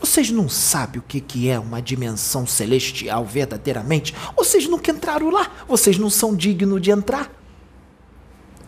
Vocês 0.00 0.30
não 0.30 0.48
sabem 0.48 0.98
o 0.98 1.02
que, 1.02 1.20
que 1.20 1.50
é 1.50 1.58
uma 1.58 1.82
dimensão 1.82 2.46
celestial 2.46 3.22
verdadeiramente? 3.26 4.14
Vocês 4.34 4.66
nunca 4.66 4.90
entraram 4.90 5.28
lá. 5.28 5.52
Vocês 5.68 5.98
não 5.98 6.08
são 6.08 6.34
dignos 6.34 6.80
de 6.80 6.90
entrar. 6.90 7.30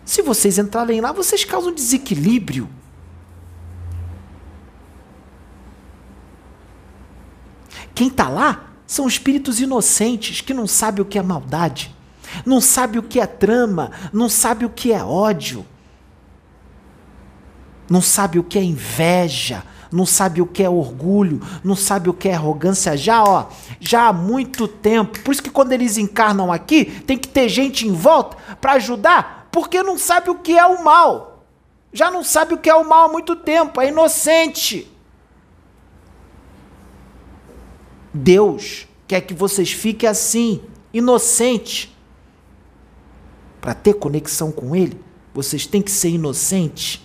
Se 0.05 0.21
vocês 0.21 0.59
entrarem 0.59 1.01
lá, 1.01 1.11
vocês 1.11 1.43
causam 1.43 1.73
desequilíbrio. 1.73 2.69
Quem 7.95 8.09
está 8.09 8.29
lá 8.29 8.75
são 8.87 9.09
espíritos 9.09 9.59
inocentes 9.59 10.43
que 10.43 10.53
não 10.53 10.67
sabem 10.67 11.01
o 11.01 11.07
que 11.07 11.19
é 11.19 11.23
maldade 11.23 11.95
não 12.45 12.61
sabe 12.61 12.99
o 12.99 13.03
que 13.03 13.20
é 13.20 13.27
trama, 13.27 13.91
não 14.12 14.29
sabe 14.29 14.64
o 14.64 14.70
que 14.70 14.93
é 14.93 15.03
ódio, 15.03 15.64
não 17.89 18.01
sabe 18.01 18.39
o 18.39 18.45
que 18.45 18.59
é 18.59 18.62
inveja, 18.62 19.62
não 19.91 20.05
sabe 20.05 20.43
o 20.43 20.47
que 20.47 20.62
é 20.62 20.68
orgulho, 20.68 21.41
não 21.62 21.77
sabe 21.77 22.11
o 22.11 22.14
que 22.14 22.29
é 22.29 22.35
arrogância 22.35 22.97
já, 22.97 23.22
ó, 23.22 23.47
já 23.81 24.09
há 24.09 24.12
muito 24.12 24.66
tempo. 24.66 25.20
Por 25.20 25.33
isso 25.33 25.43
que 25.43 25.51
quando 25.51 25.72
eles 25.72 25.97
encarnam 25.97 26.53
aqui, 26.53 26.85
tem 26.85 27.16
que 27.16 27.29
ter 27.29 27.49
gente 27.49 27.87
em 27.87 27.93
volta 27.93 28.37
para 28.61 28.72
ajudar, 28.72 29.49
porque 29.51 29.83
não 29.83 29.99
sabe 29.99 30.31
o 30.31 30.37
que 30.37 30.59
é 30.59 30.66
o 30.66 30.85
mal. 30.85 31.45
Já 31.93 32.11
não 32.11 32.22
sabe 32.22 32.55
o 32.55 32.59
que 32.59 32.68
é 32.68 32.74
o 32.74 32.87
mal 32.87 33.09
há 33.09 33.12
muito 33.12 33.37
tempo, 33.37 33.81
é 33.81 33.89
inocente. 33.89 34.91
Deus 38.12 38.87
quer 39.07 39.20
que 39.20 39.35
vocês 39.35 39.72
fiquem 39.72 40.09
assim, 40.09 40.61
inocente. 40.93 41.95
Para 43.67 43.75
ter 43.75 43.95
conexão 43.95 44.53
com 44.53 44.77
Ele, 44.77 44.97
vocês 45.35 45.67
têm 45.67 45.83
que 45.83 45.91
ser 45.91 46.11
inocentes 46.11 47.05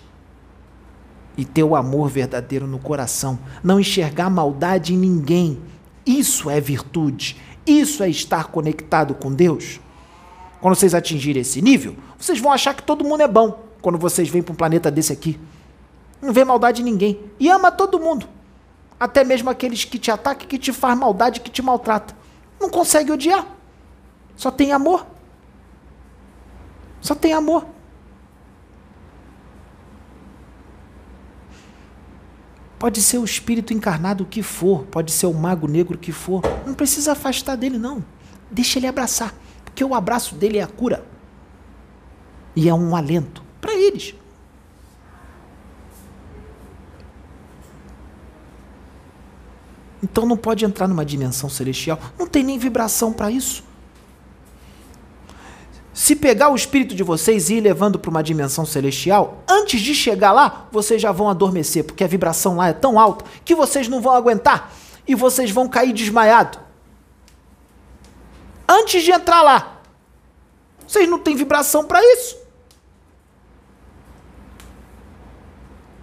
e 1.36 1.44
ter 1.44 1.64
o 1.64 1.74
amor 1.74 2.08
verdadeiro 2.08 2.68
no 2.68 2.78
coração. 2.78 3.36
Não 3.64 3.80
enxergar 3.80 4.30
maldade 4.30 4.94
em 4.94 4.96
ninguém. 4.96 5.60
Isso 6.06 6.48
é 6.48 6.60
virtude. 6.60 7.36
Isso 7.66 8.00
é 8.04 8.08
estar 8.08 8.44
conectado 8.44 9.12
com 9.12 9.34
Deus. 9.34 9.80
Quando 10.60 10.76
vocês 10.76 10.94
atingirem 10.94 11.42
esse 11.42 11.60
nível, 11.60 11.96
vocês 12.16 12.38
vão 12.38 12.52
achar 12.52 12.74
que 12.74 12.84
todo 12.84 13.04
mundo 13.04 13.24
é 13.24 13.28
bom 13.28 13.64
quando 13.80 13.98
vocês 13.98 14.28
vêm 14.28 14.40
para 14.40 14.52
um 14.52 14.56
planeta 14.56 14.88
desse 14.88 15.12
aqui. 15.12 15.40
Não 16.22 16.32
vê 16.32 16.44
maldade 16.44 16.80
em 16.80 16.84
ninguém. 16.84 17.18
E 17.40 17.50
ama 17.50 17.72
todo 17.72 17.98
mundo. 17.98 18.28
Até 19.00 19.24
mesmo 19.24 19.50
aqueles 19.50 19.84
que 19.84 19.98
te 19.98 20.12
atacam, 20.12 20.46
que 20.46 20.58
te 20.58 20.72
faz 20.72 20.96
maldade, 20.96 21.40
que 21.40 21.50
te 21.50 21.60
maltrata. 21.60 22.16
Não 22.60 22.70
consegue 22.70 23.10
odiar. 23.10 23.48
Só 24.36 24.48
tem 24.48 24.70
amor. 24.70 25.10
Só 27.02 27.16
tem 27.16 27.34
amor. 27.34 27.66
Pode 32.78 33.02
ser 33.02 33.18
o 33.18 33.24
espírito 33.24 33.74
encarnado 33.74 34.24
que 34.24 34.42
for, 34.42 34.84
pode 34.86 35.12
ser 35.12 35.26
o 35.26 35.34
mago 35.34 35.68
negro 35.68 35.98
que 35.98 36.12
for. 36.12 36.42
Não 36.64 36.74
precisa 36.74 37.12
afastar 37.12 37.56
dele, 37.56 37.76
não. 37.76 38.04
Deixa 38.50 38.78
ele 38.78 38.86
abraçar. 38.86 39.34
Porque 39.64 39.84
o 39.84 39.94
abraço 39.94 40.36
dele 40.36 40.58
é 40.58 40.62
a 40.62 40.66
cura. 40.66 41.04
E 42.54 42.68
é 42.68 42.74
um 42.74 42.94
alento 42.94 43.42
para 43.60 43.74
eles. 43.74 44.14
Então 50.02 50.26
não 50.26 50.36
pode 50.36 50.64
entrar 50.64 50.88
numa 50.88 51.04
dimensão 51.04 51.48
celestial. 51.48 51.98
Não 52.18 52.26
tem 52.26 52.42
nem 52.42 52.58
vibração 52.58 53.12
para 53.12 53.30
isso. 53.30 53.64
Se 55.94 56.16
pegar 56.16 56.48
o 56.48 56.54
espírito 56.54 56.94
de 56.94 57.02
vocês 57.02 57.50
e 57.50 57.56
ir 57.56 57.60
levando 57.60 57.98
para 57.98 58.10
uma 58.10 58.22
dimensão 58.22 58.64
celestial, 58.64 59.42
antes 59.46 59.80
de 59.80 59.94
chegar 59.94 60.32
lá, 60.32 60.66
vocês 60.72 61.02
já 61.02 61.12
vão 61.12 61.28
adormecer, 61.28 61.84
porque 61.84 62.02
a 62.02 62.06
vibração 62.06 62.56
lá 62.56 62.68
é 62.68 62.72
tão 62.72 62.98
alta 62.98 63.24
que 63.44 63.54
vocês 63.54 63.88
não 63.88 64.00
vão 64.00 64.14
aguentar 64.14 64.72
e 65.06 65.14
vocês 65.14 65.50
vão 65.50 65.68
cair 65.68 65.92
desmaiado. 65.92 66.58
Antes 68.66 69.02
de 69.02 69.10
entrar 69.10 69.42
lá, 69.42 69.82
vocês 70.86 71.06
não 71.08 71.18
têm 71.18 71.36
vibração 71.36 71.84
para 71.84 72.02
isso. 72.02 72.40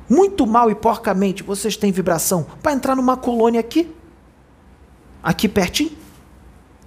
Muito 0.07 0.45
mal 0.45 0.69
e 0.69 0.75
porcamente 0.75 1.41
vocês 1.41 1.75
têm 1.75 1.91
vibração 1.91 2.45
para 2.61 2.73
entrar 2.73 2.95
numa 2.95 3.17
colônia 3.17 3.59
aqui, 3.59 3.91
aqui 5.21 5.47
pertinho. 5.47 5.97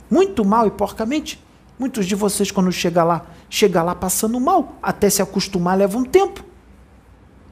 Muito 0.09 0.45
mal 0.45 0.67
e 0.69 0.71
porcamente. 0.71 1.43
Muitos 1.83 2.07
de 2.07 2.15
vocês, 2.15 2.49
quando 2.49 2.71
chega 2.71 3.03
lá, 3.03 3.27
chega 3.51 3.83
lá 3.83 3.93
passando 3.93 4.39
mal. 4.39 4.77
Até 4.81 5.11
se 5.11 5.21
acostumar 5.21 5.77
leva 5.77 5.99
um 5.99 6.05
tempo. 6.05 6.45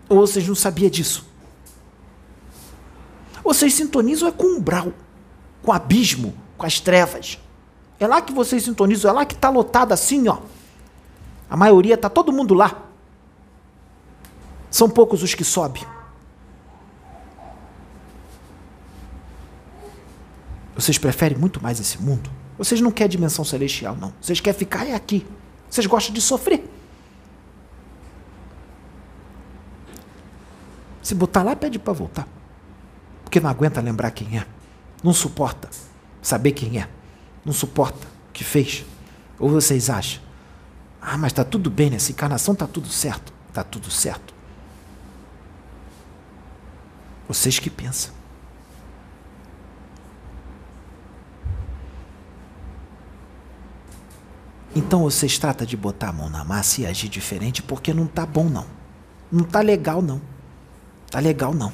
Ou 0.09 0.21
vocês 0.21 0.47
não 0.47 0.55
sabiam 0.55 0.89
disso? 0.89 1.27
Vocês 3.43 3.75
sintonizam 3.75 4.29
é 4.29 4.31
com 4.31 4.45
o 4.45 4.57
umbral, 4.59 4.93
com 5.65 5.73
o 5.73 5.75
abismo, 5.75 6.33
com 6.57 6.65
as 6.65 6.79
trevas. 6.79 7.41
É 7.99 8.07
lá 8.07 8.23
que 8.23 8.33
vocês 8.33 8.63
sintonizam, 8.63 9.11
é 9.11 9.15
lá 9.15 9.25
que 9.25 9.35
está 9.35 9.49
lotado 9.51 9.91
assim, 9.91 10.29
ó. 10.29 10.39
A 11.51 11.57
maioria 11.57 11.97
está 11.97 12.09
todo 12.09 12.33
mundo 12.33 12.55
lá. 12.55 12.85
São 14.71 14.89
poucos 14.89 15.25
os 15.25 15.35
que 15.35 15.43
sobem. 15.43 15.83
Vocês 20.77 20.99
preferem 20.99 21.37
muito 21.37 21.61
mais 21.61 21.81
esse 21.81 22.01
mundo? 22.01 22.31
Vocês 22.61 22.79
não 22.79 22.91
querem 22.91 23.13
dimensão 23.13 23.43
celestial, 23.43 23.97
não. 23.97 24.13
Vocês 24.21 24.39
querem 24.39 24.59
ficar 24.59 24.87
é 24.87 24.95
aqui. 24.95 25.27
Vocês 25.71 25.87
gostam 25.87 26.13
de 26.13 26.21
sofrer. 26.21 26.63
Se 31.03 31.15
botar 31.15 31.43
lá, 31.43 31.57
pede 31.57 31.79
para 31.79 31.95
voltar. 31.95 32.29
Porque 33.25 33.41
não 33.41 33.49
aguenta 33.49 33.81
lembrar 33.81 34.11
quem 34.11 34.39
é. 34.39 34.47
Não 35.03 35.15
suporta 35.15 35.71
saber 36.21 36.53
quem 36.53 36.79
é. 36.79 36.87
Não 37.47 37.55
suporta 37.55 38.07
o 38.29 38.33
que 38.35 38.45
fez. 38.45 38.85
Ou 39.39 39.49
vocês 39.49 39.89
acham? 39.89 40.21
Ah, 41.01 41.17
mas 41.17 41.33
está 41.33 41.43
tudo 41.43 41.71
bem 41.71 41.89
nessa 41.89 42.13
encarnação, 42.13 42.53
está 42.53 42.67
tudo 42.67 42.89
certo. 42.89 43.33
Está 43.49 43.65
tudo 43.65 43.91
certo. 43.91 44.35
Vocês 47.27 47.59
que 47.59 47.71
pensam. 47.71 48.20
Então 54.75 55.03
vocês 55.03 55.39
tratam 55.39 55.67
de 55.67 55.77
botar 55.77 56.11
a 56.11 56.13
mão 56.13 56.29
na 56.29 56.45
massa 56.45 56.83
e 56.83 56.87
agir 56.87 57.09
diferente 57.09 57.63
porque 57.63 57.93
não 57.93 58.07
tá 58.07 58.25
bom 58.25 58.45
não. 58.45 58.67
Não 59.31 59.45
tá 59.45 59.61
legal 59.61 60.01
não. 60.01 60.21
Tá 61.11 61.19
legal 61.19 61.53
não. 61.53 61.73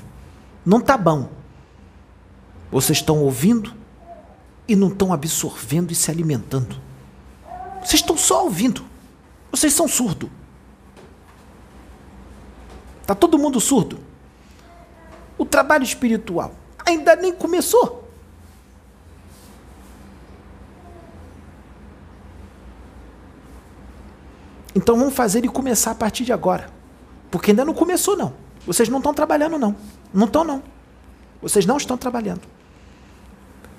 Não 0.64 0.80
tá 0.80 0.96
bom. 0.96 1.28
Vocês 2.70 2.98
estão 2.98 3.18
ouvindo 3.18 3.74
e 4.66 4.74
não 4.74 4.88
estão 4.88 5.12
absorvendo 5.12 5.92
e 5.92 5.94
se 5.94 6.10
alimentando. 6.10 6.80
Vocês 7.80 8.00
estão 8.00 8.16
só 8.16 8.44
ouvindo. 8.44 8.84
Vocês 9.50 9.72
são 9.72 9.86
surdo. 9.86 10.30
Tá 13.06 13.14
todo 13.14 13.38
mundo 13.38 13.60
surdo. 13.60 14.00
O 15.38 15.44
trabalho 15.44 15.84
espiritual 15.84 16.54
ainda 16.84 17.14
nem 17.14 17.32
começou. 17.32 18.05
Então 24.76 24.94
vamos 24.94 25.14
fazer 25.14 25.38
ele 25.38 25.48
começar 25.48 25.92
a 25.92 25.94
partir 25.94 26.22
de 26.22 26.34
agora. 26.34 26.68
Porque 27.30 27.50
ainda 27.50 27.64
não 27.64 27.72
começou, 27.72 28.14
não. 28.14 28.34
Vocês 28.66 28.90
não 28.90 28.98
estão 28.98 29.14
trabalhando, 29.14 29.58
não. 29.58 29.74
Não 30.12 30.26
estão, 30.26 30.44
não. 30.44 30.62
Vocês 31.40 31.64
não 31.64 31.78
estão 31.78 31.96
trabalhando. 31.96 32.42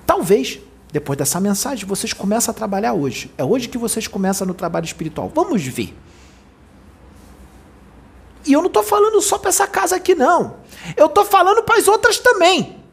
Talvez, 0.07 0.59
depois 0.91 1.15
dessa 1.15 1.39
mensagem, 1.39 1.85
vocês 1.85 2.13
comecem 2.13 2.49
a 2.49 2.53
trabalhar 2.53 2.93
hoje. 2.93 3.31
É 3.37 3.43
hoje 3.43 3.69
que 3.69 3.77
vocês 3.77 4.07
começam 4.07 4.47
no 4.47 4.55
trabalho 4.55 4.85
espiritual. 4.85 5.31
Vamos 5.35 5.63
ver. 5.63 5.95
E 8.43 8.53
eu 8.53 8.61
não 8.61 8.67
estou 8.67 8.81
falando 8.81 9.21
só 9.21 9.37
para 9.37 9.49
essa 9.49 9.67
casa 9.67 9.97
aqui, 9.97 10.15
não. 10.15 10.55
Eu 10.95 11.05
estou 11.05 11.25
falando 11.25 11.61
para 11.61 11.77
as 11.77 11.87
outras 11.87 12.17
também. 12.17 12.83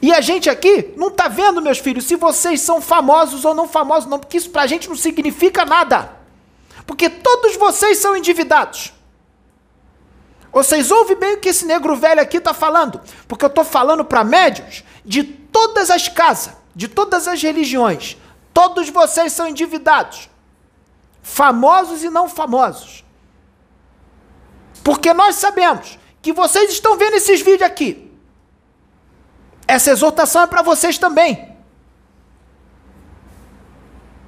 E 0.00 0.12
a 0.12 0.20
gente 0.20 0.48
aqui 0.48 0.94
não 0.96 1.08
está 1.08 1.26
vendo, 1.26 1.60
meus 1.60 1.78
filhos, 1.78 2.04
se 2.04 2.14
vocês 2.14 2.60
são 2.60 2.80
famosos 2.80 3.44
ou 3.44 3.52
não 3.52 3.66
famosos, 3.66 4.08
não, 4.08 4.20
porque 4.20 4.36
isso 4.36 4.50
para 4.50 4.62
a 4.62 4.66
gente 4.68 4.88
não 4.88 4.94
significa 4.94 5.64
nada. 5.64 6.15
Porque 6.86 7.10
todos 7.10 7.56
vocês 7.56 7.98
são 7.98 8.16
endividados. 8.16 8.92
Vocês 10.52 10.90
ouvem 10.90 11.16
bem 11.16 11.34
o 11.34 11.40
que 11.40 11.50
esse 11.50 11.66
negro 11.66 11.96
velho 11.96 12.20
aqui 12.20 12.38
está 12.38 12.54
falando? 12.54 13.00
Porque 13.28 13.44
eu 13.44 13.48
estou 13.48 13.64
falando 13.64 14.04
para 14.04 14.24
médios 14.24 14.84
de 15.04 15.22
todas 15.22 15.90
as 15.90 16.08
casas, 16.08 16.54
de 16.74 16.88
todas 16.88 17.28
as 17.28 17.42
religiões. 17.42 18.16
Todos 18.54 18.88
vocês 18.88 19.32
são 19.32 19.48
endividados. 19.48 20.30
Famosos 21.22 22.02
e 22.02 22.08
não 22.08 22.28
famosos. 22.28 23.04
Porque 24.82 25.12
nós 25.12 25.34
sabemos 25.34 25.98
que 26.22 26.32
vocês 26.32 26.70
estão 26.70 26.96
vendo 26.96 27.14
esses 27.14 27.40
vídeos 27.40 27.62
aqui. 27.62 28.10
Essa 29.66 29.90
exortação 29.90 30.42
é 30.42 30.46
para 30.46 30.62
vocês 30.62 30.96
também. 30.96 31.55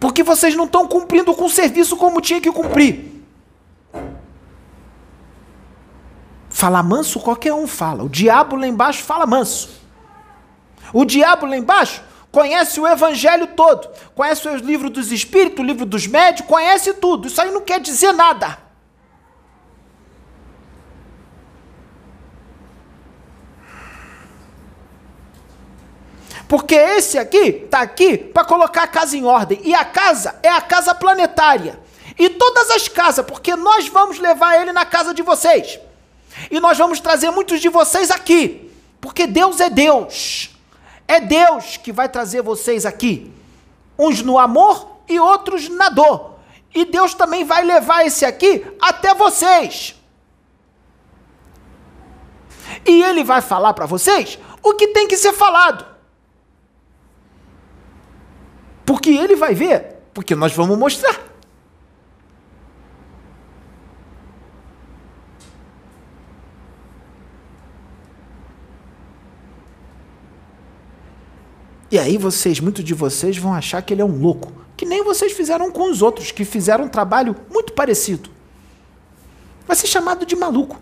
Porque 0.00 0.22
vocês 0.22 0.54
não 0.54 0.64
estão 0.64 0.86
cumprindo 0.86 1.34
com 1.34 1.44
o 1.44 1.50
serviço 1.50 1.96
como 1.96 2.20
tinha 2.20 2.40
que 2.40 2.52
cumprir. 2.52 3.24
Falar 6.48 6.82
manso, 6.82 7.20
qualquer 7.20 7.52
um 7.52 7.66
fala. 7.66 8.04
O 8.04 8.08
diabo 8.08 8.56
lá 8.56 8.66
embaixo 8.66 9.02
fala 9.02 9.26
manso. 9.26 9.70
O 10.92 11.04
diabo 11.04 11.46
lá 11.46 11.56
embaixo 11.56 12.02
conhece 12.30 12.80
o 12.80 12.86
evangelho 12.86 13.46
todo, 13.48 13.88
conhece 14.14 14.48
os 14.48 14.60
livros 14.60 14.90
dos 14.90 15.10
espíritos, 15.10 15.60
o 15.60 15.66
livro 15.66 15.86
dos 15.86 16.06
médios, 16.06 16.46
conhece 16.46 16.94
tudo. 16.94 17.26
Isso 17.26 17.40
aí 17.40 17.50
não 17.50 17.60
quer 17.60 17.80
dizer 17.80 18.12
nada. 18.12 18.67
Porque 26.48 26.74
esse 26.74 27.18
aqui 27.18 27.62
está 27.64 27.82
aqui 27.82 28.16
para 28.16 28.42
colocar 28.42 28.84
a 28.84 28.88
casa 28.88 29.16
em 29.16 29.24
ordem. 29.26 29.60
E 29.62 29.74
a 29.74 29.84
casa 29.84 30.38
é 30.42 30.48
a 30.48 30.62
casa 30.62 30.94
planetária. 30.94 31.78
E 32.18 32.30
todas 32.30 32.70
as 32.70 32.88
casas, 32.88 33.24
porque 33.24 33.54
nós 33.54 33.86
vamos 33.88 34.18
levar 34.18 34.60
ele 34.60 34.72
na 34.72 34.86
casa 34.86 35.12
de 35.12 35.22
vocês. 35.22 35.78
E 36.50 36.58
nós 36.58 36.78
vamos 36.78 37.00
trazer 37.00 37.30
muitos 37.30 37.60
de 37.60 37.68
vocês 37.68 38.10
aqui. 38.10 38.72
Porque 38.98 39.26
Deus 39.26 39.60
é 39.60 39.68
Deus. 39.68 40.50
É 41.06 41.20
Deus 41.20 41.76
que 41.76 41.92
vai 41.92 42.08
trazer 42.08 42.40
vocês 42.40 42.86
aqui. 42.86 43.30
Uns 43.98 44.22
no 44.22 44.38
amor 44.38 45.00
e 45.06 45.20
outros 45.20 45.68
na 45.68 45.90
dor. 45.90 46.38
E 46.74 46.86
Deus 46.86 47.12
também 47.12 47.44
vai 47.44 47.62
levar 47.62 48.06
esse 48.06 48.24
aqui 48.24 48.64
até 48.80 49.12
vocês. 49.14 49.94
E 52.86 53.02
ele 53.02 53.22
vai 53.22 53.42
falar 53.42 53.74
para 53.74 53.86
vocês 53.86 54.38
o 54.62 54.72
que 54.74 54.88
tem 54.88 55.06
que 55.06 55.16
ser 55.16 55.34
falado. 55.34 55.97
Porque 58.88 59.10
ele 59.10 59.36
vai 59.36 59.54
ver, 59.54 59.96
porque 60.14 60.34
nós 60.34 60.54
vamos 60.54 60.78
mostrar. 60.78 61.14
E 71.90 71.98
aí 71.98 72.16
vocês, 72.16 72.60
muitos 72.60 72.82
de 72.82 72.94
vocês 72.94 73.36
vão 73.36 73.52
achar 73.52 73.82
que 73.82 73.92
ele 73.92 74.00
é 74.00 74.04
um 74.06 74.18
louco, 74.22 74.50
que 74.74 74.86
nem 74.86 75.04
vocês 75.04 75.32
fizeram 75.32 75.70
com 75.70 75.90
os 75.90 76.00
outros, 76.00 76.32
que 76.32 76.46
fizeram 76.46 76.86
um 76.86 76.88
trabalho 76.88 77.36
muito 77.50 77.74
parecido. 77.74 78.30
Vai 79.66 79.76
ser 79.76 79.86
chamado 79.86 80.24
de 80.24 80.34
maluco, 80.34 80.80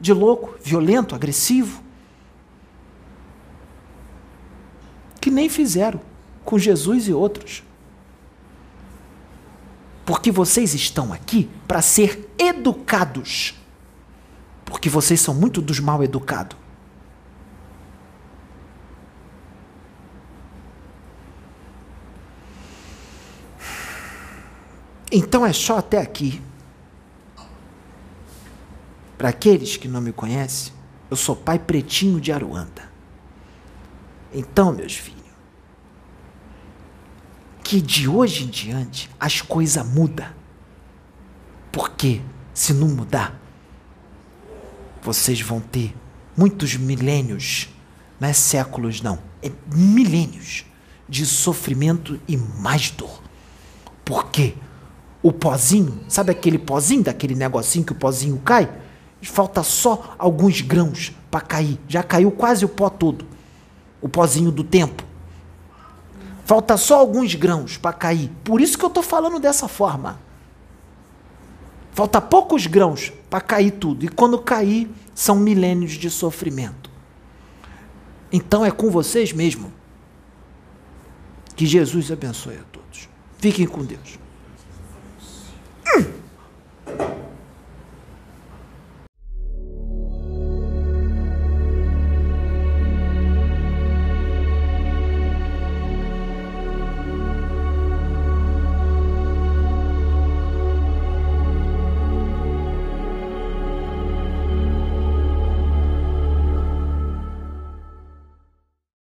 de 0.00 0.14
louco, 0.14 0.54
violento, 0.64 1.14
agressivo. 1.14 1.82
Que 5.20 5.30
nem 5.30 5.50
fizeram 5.50 6.11
com 6.44 6.58
Jesus 6.58 7.08
e 7.08 7.12
outros. 7.12 7.62
Porque 10.04 10.30
vocês 10.30 10.74
estão 10.74 11.12
aqui 11.12 11.48
para 11.66 11.80
ser 11.80 12.32
educados. 12.38 13.54
Porque 14.64 14.88
vocês 14.88 15.20
são 15.20 15.34
muito 15.34 15.62
dos 15.62 15.80
mal 15.80 16.02
educados. 16.02 16.56
Então 25.12 25.44
é 25.44 25.52
só 25.52 25.76
até 25.76 25.98
aqui. 26.00 26.40
Para 29.18 29.28
aqueles 29.28 29.76
que 29.76 29.86
não 29.86 30.00
me 30.00 30.10
conhecem, 30.10 30.72
eu 31.10 31.16
sou 31.16 31.36
pai 31.36 31.58
pretinho 31.58 32.18
de 32.18 32.32
Aruanda. 32.32 32.90
Então, 34.32 34.72
meus 34.72 34.96
filhos, 34.96 35.21
que 37.72 37.80
de 37.80 38.06
hoje 38.06 38.44
em 38.44 38.48
diante 38.48 39.08
as 39.18 39.40
coisas 39.40 39.86
mudam. 39.86 40.26
Porque 41.72 42.20
se 42.52 42.74
não 42.74 42.86
mudar, 42.86 43.40
vocês 45.00 45.40
vão 45.40 45.58
ter 45.58 45.96
muitos 46.36 46.76
milênios, 46.76 47.70
não 48.20 48.28
é 48.28 48.34
séculos 48.34 49.00
não, 49.00 49.18
é 49.42 49.50
milênios 49.74 50.66
de 51.08 51.24
sofrimento 51.24 52.20
e 52.28 52.36
mais 52.36 52.90
dor. 52.90 53.22
Por 54.04 54.26
quê? 54.30 54.52
O 55.22 55.32
pozinho, 55.32 55.98
sabe 56.08 56.30
aquele 56.30 56.58
pozinho, 56.58 57.04
daquele 57.04 57.34
negocinho 57.34 57.86
que 57.86 57.92
o 57.92 57.96
pozinho 57.96 58.38
cai? 58.44 58.70
Falta 59.22 59.62
só 59.62 60.14
alguns 60.18 60.60
grãos 60.60 61.10
para 61.30 61.40
cair. 61.40 61.80
Já 61.88 62.02
caiu 62.02 62.32
quase 62.32 62.66
o 62.66 62.68
pó 62.68 62.90
todo. 62.90 63.24
O 63.98 64.10
pozinho 64.10 64.52
do 64.52 64.62
tempo. 64.62 65.11
Falta 66.44 66.76
só 66.76 66.98
alguns 66.98 67.34
grãos 67.34 67.76
para 67.76 67.92
cair. 67.92 68.30
Por 68.42 68.60
isso 68.60 68.76
que 68.76 68.84
eu 68.84 68.88
estou 68.88 69.02
falando 69.02 69.38
dessa 69.38 69.68
forma. 69.68 70.20
Falta 71.92 72.20
poucos 72.20 72.66
grãos 72.66 73.12
para 73.30 73.40
cair 73.40 73.72
tudo. 73.72 74.04
E 74.04 74.08
quando 74.08 74.38
cair, 74.38 74.90
são 75.14 75.36
milênios 75.36 75.92
de 75.92 76.10
sofrimento. 76.10 76.90
Então 78.32 78.64
é 78.64 78.70
com 78.70 78.90
vocês 78.90 79.32
mesmo. 79.32 79.72
Que 81.54 81.66
Jesus 81.66 82.10
abençoe 82.10 82.56
a 82.56 82.64
todos. 82.72 83.08
Fiquem 83.38 83.66
com 83.66 83.84
Deus. 83.84 84.18